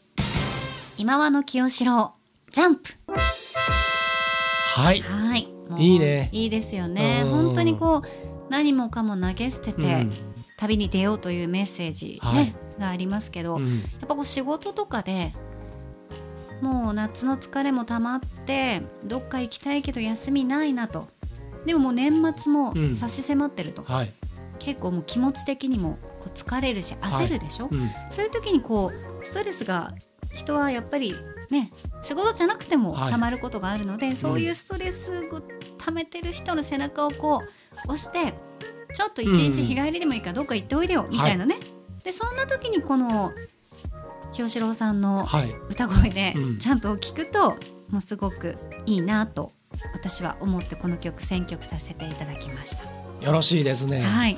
[0.99, 2.15] 今和の清志郎
[2.51, 2.91] ジャンプ。
[4.75, 5.56] はいはい。
[5.77, 6.29] もういいね。
[6.33, 7.23] いいですよね。
[7.25, 7.31] うん。
[7.31, 8.03] 本当にこう
[8.51, 10.13] 何もかも投げ捨てて、うん。
[10.57, 12.55] 旅に出ようというメッセージ、ねはい。
[12.79, 13.79] がありますけど、やうん。
[13.79, 15.33] っぱこう仕事とかで
[16.63, 21.09] もう夏の疲れも溜まってどっか行きたいけど休みないなと。
[21.67, 22.95] でももう年末もうん。
[22.95, 24.13] 差し迫ってると、はい、
[24.59, 27.91] 結構もう気持ち的にもこう疲れるし焦るでしょ、うん。
[28.09, 29.93] そういう時にこうストレスが
[30.33, 31.15] 人はやっぱり
[31.51, 31.71] ね
[32.03, 33.13] 仕事じゃなくてもはい。
[33.13, 35.43] 溜まることがあるので、そういうストレスを
[35.79, 37.43] 溜めてる人の背中をこ
[37.89, 38.35] う押して
[38.95, 41.57] ちょっと一日日帰りでもいいからどっか行っておいでよみたいなね、
[42.05, 43.33] でそんな時にこの
[44.33, 45.55] 清志郎さんのはい。
[45.71, 46.59] 歌声でうん。
[46.59, 47.57] ジャンプを聴くと、
[47.91, 49.53] もうすごくいいなと
[49.95, 52.85] 私は思ってこの曲選曲させていただきました。
[53.25, 54.03] よろしいですね。
[54.03, 54.37] はい。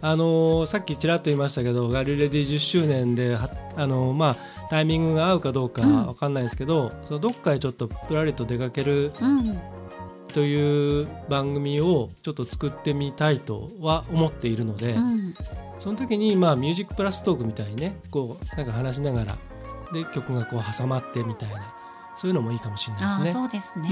[0.00, 4.36] あのーさっきちらっと言いましたけどガリレディ10周年ではあのーまあ
[4.70, 6.06] タイミングが合うかどうかうん。
[6.06, 9.58] わかんないですけど、そのどっかへちょっとぷらりと出かけるうん、
[10.34, 15.34] という番組をちょっと作ってみたいとは思っているので、うん、
[15.78, 19.38] その時にまあミュージックプラストークみたいにねこうなんか話しながら
[19.92, 21.72] で曲がこう挟まってみたいな
[22.16, 23.30] そういうのもいいかもしれないですね。
[23.32, 23.88] そうですね。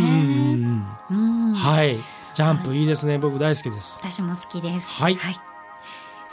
[1.55, 1.97] はい
[2.35, 4.01] ジャンプいいですね僕大好きです。
[4.03, 4.87] 私も好きです。
[4.87, 5.17] はい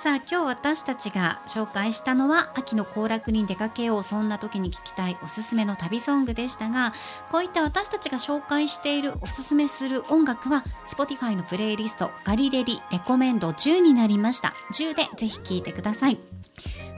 [0.01, 6.93] さあ今日私たちが紹介したのは秋の行楽に出かけようそんな時に聞きたいおすすめの旅ソングでしたが
[7.29, 14.53] こういった私たちが紹介しているおすすめする音楽は Spotify のプレイリストガリレリレコメンド10になりました。
[14.71, 16.17] 10でぜひ聴いてください。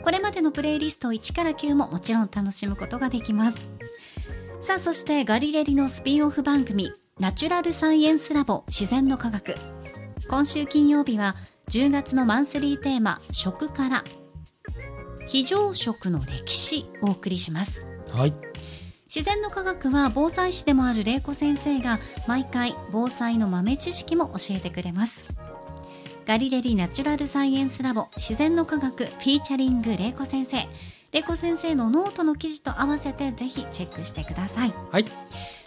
[0.04, 3.66] これまでのプレイリスト1から9ももちろん楽しむことができます。
[4.60, 9.56] さあそしてガリレリのスピンオフ番組ナチュラルサイエンスラボ自然の科学。
[10.30, 11.36] 今週金曜日は
[11.72, 14.04] 10月のマンスリーテーマ食から。
[15.26, 17.86] 非常食の歴史をお送りします。
[18.10, 18.34] はい。
[19.06, 25.24] 自然の科学は防災士でもある玲子先生が毎回防災の豆知識も教えてくれます。
[26.26, 30.58] ガリレリナチュラルサイエンスラボ自然の科学フィーチャリング玲子先生。
[31.14, 34.74] 玲子先生のノートの記事と合わせてぜひチェックしてください。
[34.92, 35.06] はい。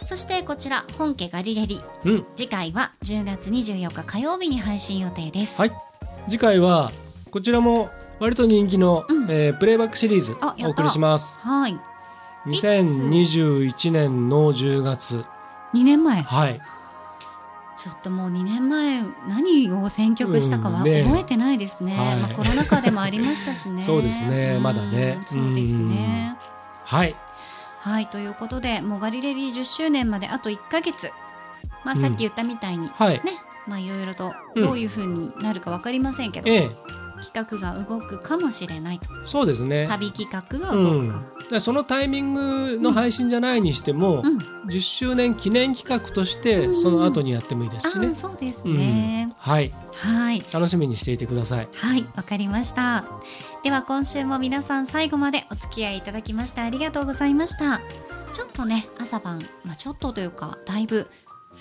[0.05, 1.81] そしてこちら本家ガリレディ。
[2.03, 2.25] うん。
[2.35, 5.71] 次回は10月24日火曜日に配信予定です、はい
[6.27, 6.91] 次回は
[7.31, 7.89] こちらも
[8.19, 9.29] 割と人気の、うん。
[9.29, 11.39] えープレイバックシリーズお送りします。
[11.39, 11.77] はい。
[12.47, 15.25] 2021年の10月。
[15.73, 16.21] 2年前。
[16.21, 16.61] はい。
[17.75, 21.03] ちょっともう2年前何を選曲したかはうんね。
[21.03, 22.15] 覚えてないですね,、はい。
[22.17, 23.83] まあ、コロナ禍でもありましたしね。
[23.83, 24.57] そうですね。
[24.57, 24.63] ん。
[24.63, 25.19] まだね。
[25.25, 26.37] そうですね。
[26.85, 27.15] はい。
[27.81, 28.07] はい。
[28.07, 31.11] ということでもうガリレリ10周年まであと1ヶ月。
[31.83, 33.21] まあさっき言ったみたいに、はい。
[33.23, 33.33] ね
[33.67, 34.61] まあいろいろとうん。
[34.61, 36.69] どういう風になるか分かりませんけど、ええ。
[37.21, 39.09] 企画が動くかもしれないと。
[39.25, 39.87] そうですね。
[39.87, 41.19] 旅企画がうん動くか。
[41.19, 44.37] も、でそのタイミングの配信じゃないにしても、うん。
[44.67, 46.43] 10周年記念企画としうん。
[46.43, 48.07] てその後にやってもいいですしね。
[48.07, 48.75] ああ、そうですうん。
[48.75, 49.73] ね、はい。
[49.97, 50.45] はい。
[50.51, 51.67] 楽しみにしていてください。
[51.73, 53.05] はい、わかりました。
[53.63, 57.81] では今週も皆さん最後までお付き合いいただきましてありがとうございました。
[58.33, 61.09] ちょっとね、朝晩、まあ、ちょっとというか、だいぶ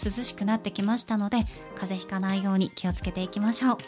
[0.02, 1.38] 涼しくなってきましたので、
[1.74, 3.78] 風邪ひかないように気をつけていきましょう。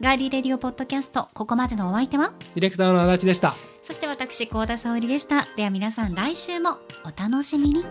[0.00, 2.32] ガーリーレディオポッドキャスト、ここまでのお相手は？
[2.54, 5.46] ディレクターの足立でしたそして私、高田沙織でした。
[5.56, 7.84] では皆さん来週もお楽しみに。